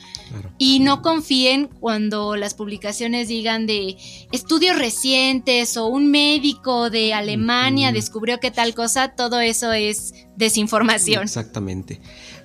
Y 0.57 0.79
no 0.79 1.01
confíen 1.01 1.67
cuando 1.67 2.35
las 2.35 2.53
publicaciones 2.53 3.27
digan 3.27 3.65
de 3.65 3.97
estudios 4.31 4.77
recientes 4.77 5.77
o 5.77 5.87
un 5.87 6.11
médico 6.11 6.89
de 6.89 7.13
Alemania 7.13 7.91
descubrió 7.91 8.39
que 8.39 8.51
tal 8.51 8.73
cosa, 8.73 9.09
todo 9.09 9.39
eso 9.39 9.71
es 9.73 10.13
desinformación. 10.35 11.23
Exactamente. 11.23 11.99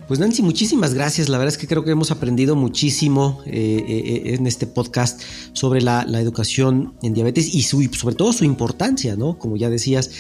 Pues 0.09 0.19
Nancy, 0.19 0.43
muchísimas 0.43 0.95
gracias. 0.95 1.29
La 1.29 1.39
verdad 1.39 1.55
es 1.55 1.59
que 1.59 1.67
creo 1.67 1.85
que 1.85 1.91
hemos 1.91 2.11
aprendido 2.11 2.57
muchísimo 2.57 3.41
eh, 3.47 3.85
eh, 3.87 4.35
en 4.35 4.47
este 4.47 4.67
podcast 4.67 5.23
sobre 5.53 5.81
la, 5.81 6.03
educación 6.21 6.95
en 7.03 7.15
diabetes 7.15 7.55
y 7.55 7.63
sobre 7.63 8.15
todo 8.15 8.33
su 8.33 8.45
importancia, 8.45 9.17
¿no? 9.17 9.39
Como 9.39 9.57
ya 9.57 9.71
decías 9.71 10.11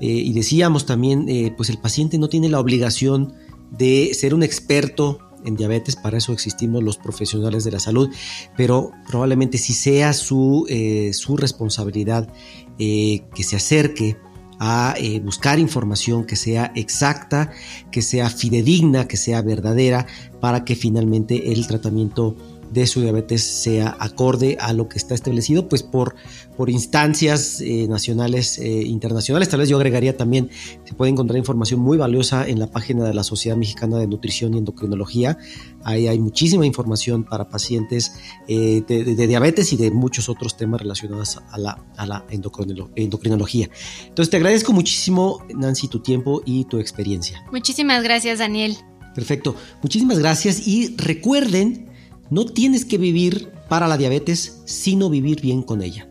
eh, 0.00 0.06
y 0.06 0.32
decíamos 0.32 0.86
también, 0.86 1.26
pues 1.56 1.70
el 1.70 1.78
paciente 1.78 2.18
no 2.18 2.28
tiene 2.28 2.48
la 2.48 2.60
obligación 2.60 3.34
de 3.72 4.12
ser 4.14 4.34
un 4.34 4.42
experto 4.42 5.18
en 5.44 5.56
diabetes, 5.56 5.96
para 5.96 6.18
eso 6.18 6.32
existimos 6.32 6.82
los 6.82 6.98
profesionales 6.98 7.64
de 7.64 7.72
la 7.72 7.80
salud, 7.80 8.10
pero 8.56 8.92
probablemente 9.08 9.58
si 9.58 9.72
sea 9.72 10.12
su, 10.12 10.66
eh, 10.68 11.12
su 11.12 11.36
responsabilidad 11.36 12.32
eh, 12.78 13.24
que 13.34 13.42
se 13.42 13.56
acerque 13.56 14.16
a 14.60 14.94
eh, 14.98 15.18
buscar 15.18 15.58
información 15.58 16.24
que 16.24 16.36
sea 16.36 16.70
exacta, 16.76 17.50
que 17.90 18.00
sea 18.00 18.30
fidedigna, 18.30 19.08
que 19.08 19.16
sea 19.16 19.42
verdadera, 19.42 20.06
para 20.40 20.64
que 20.64 20.76
finalmente 20.76 21.52
el 21.52 21.66
tratamiento 21.66 22.36
de 22.72 22.86
su 22.86 23.00
diabetes 23.00 23.42
sea 23.42 23.96
acorde 23.98 24.56
a 24.60 24.72
lo 24.72 24.88
que 24.88 24.98
está 24.98 25.14
establecido, 25.14 25.68
pues 25.68 25.82
por, 25.82 26.14
por 26.56 26.70
instancias 26.70 27.60
eh, 27.60 27.86
nacionales 27.88 28.58
e 28.58 28.82
internacionales. 28.82 29.48
Tal 29.48 29.60
vez 29.60 29.68
yo 29.68 29.76
agregaría 29.76 30.16
también, 30.16 30.50
se 30.84 30.94
puede 30.94 31.10
encontrar 31.10 31.38
información 31.38 31.80
muy 31.80 31.98
valiosa 31.98 32.48
en 32.48 32.58
la 32.58 32.68
página 32.68 33.04
de 33.04 33.14
la 33.14 33.24
Sociedad 33.24 33.56
Mexicana 33.56 33.98
de 33.98 34.06
Nutrición 34.06 34.54
y 34.54 34.58
Endocrinología. 34.58 35.38
Ahí 35.84 36.06
hay 36.08 36.18
muchísima 36.18 36.64
información 36.64 37.24
para 37.24 37.48
pacientes 37.48 38.14
eh, 38.48 38.82
de, 38.86 39.26
diabetes 39.26 39.72
y 39.72 39.76
de 39.76 39.90
muchos 39.90 40.28
otros 40.28 40.56
temas 40.56 40.80
relacionados 40.80 41.40
a 41.50 41.58
la, 41.58 41.84
a 41.96 42.06
la 42.06 42.24
endocrinología. 42.30 43.68
Entonces 44.08 44.30
te 44.30 44.36
agradezco 44.36 44.72
muchísimo, 44.72 45.44
Nancy, 45.54 45.88
tu 45.88 46.00
tiempo 46.00 46.42
y 46.44 46.64
tu 46.64 46.78
experiencia. 46.78 47.44
Muchísimas 47.52 48.02
gracias, 48.02 48.38
Daniel. 48.38 48.76
Perfecto. 49.14 49.54
Muchísimas 49.82 50.18
gracias 50.18 50.66
y 50.66 50.96
recuerden 50.96 51.91
no 52.32 52.46
tienes 52.46 52.86
que 52.86 52.96
vivir 52.96 53.52
para 53.68 53.86
la 53.86 53.98
diabetes, 53.98 54.62
sino 54.64 55.10
vivir 55.10 55.42
bien 55.42 55.62
con 55.62 55.82
ella. 55.82 56.08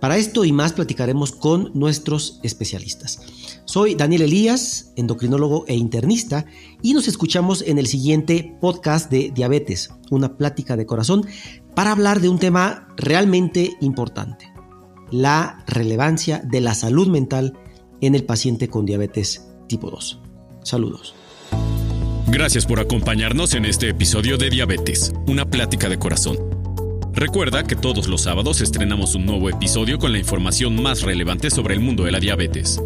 Para 0.00 0.16
esto 0.16 0.44
y 0.44 0.50
más 0.50 0.72
platicaremos 0.72 1.30
con 1.30 1.70
nuestros 1.72 2.40
especialistas. 2.42 3.20
Soy 3.64 3.94
Daniel 3.94 4.22
Elías, 4.22 4.92
endocrinólogo 4.96 5.64
e 5.68 5.76
internista, 5.76 6.46
y 6.82 6.94
nos 6.94 7.06
escuchamos 7.06 7.62
en 7.62 7.78
el 7.78 7.86
siguiente 7.86 8.56
podcast 8.60 9.08
de 9.08 9.30
Diabetes, 9.32 9.90
una 10.10 10.36
plática 10.36 10.76
de 10.76 10.84
corazón, 10.86 11.24
para 11.76 11.92
hablar 11.92 12.20
de 12.20 12.28
un 12.28 12.40
tema 12.40 12.88
realmente 12.96 13.76
importante, 13.80 14.52
la 15.12 15.62
relevancia 15.68 16.40
de 16.40 16.60
la 16.60 16.74
salud 16.74 17.06
mental 17.06 17.56
en 18.00 18.16
el 18.16 18.24
paciente 18.24 18.66
con 18.66 18.84
diabetes 18.84 19.46
tipo 19.68 19.90
2. 19.90 20.20
Saludos. 20.64 21.14
Gracias 22.32 22.64
por 22.64 22.80
acompañarnos 22.80 23.52
en 23.52 23.66
este 23.66 23.90
episodio 23.90 24.38
de 24.38 24.48
Diabetes, 24.48 25.12
una 25.26 25.44
plática 25.44 25.90
de 25.90 25.98
corazón. 25.98 26.38
Recuerda 27.12 27.64
que 27.64 27.76
todos 27.76 28.08
los 28.08 28.22
sábados 28.22 28.62
estrenamos 28.62 29.14
un 29.14 29.26
nuevo 29.26 29.50
episodio 29.50 29.98
con 29.98 30.12
la 30.12 30.18
información 30.18 30.82
más 30.82 31.02
relevante 31.02 31.50
sobre 31.50 31.74
el 31.74 31.80
mundo 31.80 32.04
de 32.04 32.12
la 32.12 32.20
diabetes. 32.20 32.80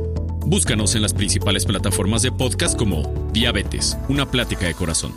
Búscanos 0.44 0.96
en 0.96 1.02
las 1.02 1.14
principales 1.14 1.64
plataformas 1.64 2.22
de 2.22 2.32
podcast 2.32 2.76
como 2.76 3.30
Diabetes, 3.32 3.96
una 4.08 4.28
plática 4.28 4.66
de 4.66 4.74
corazón. 4.74 5.12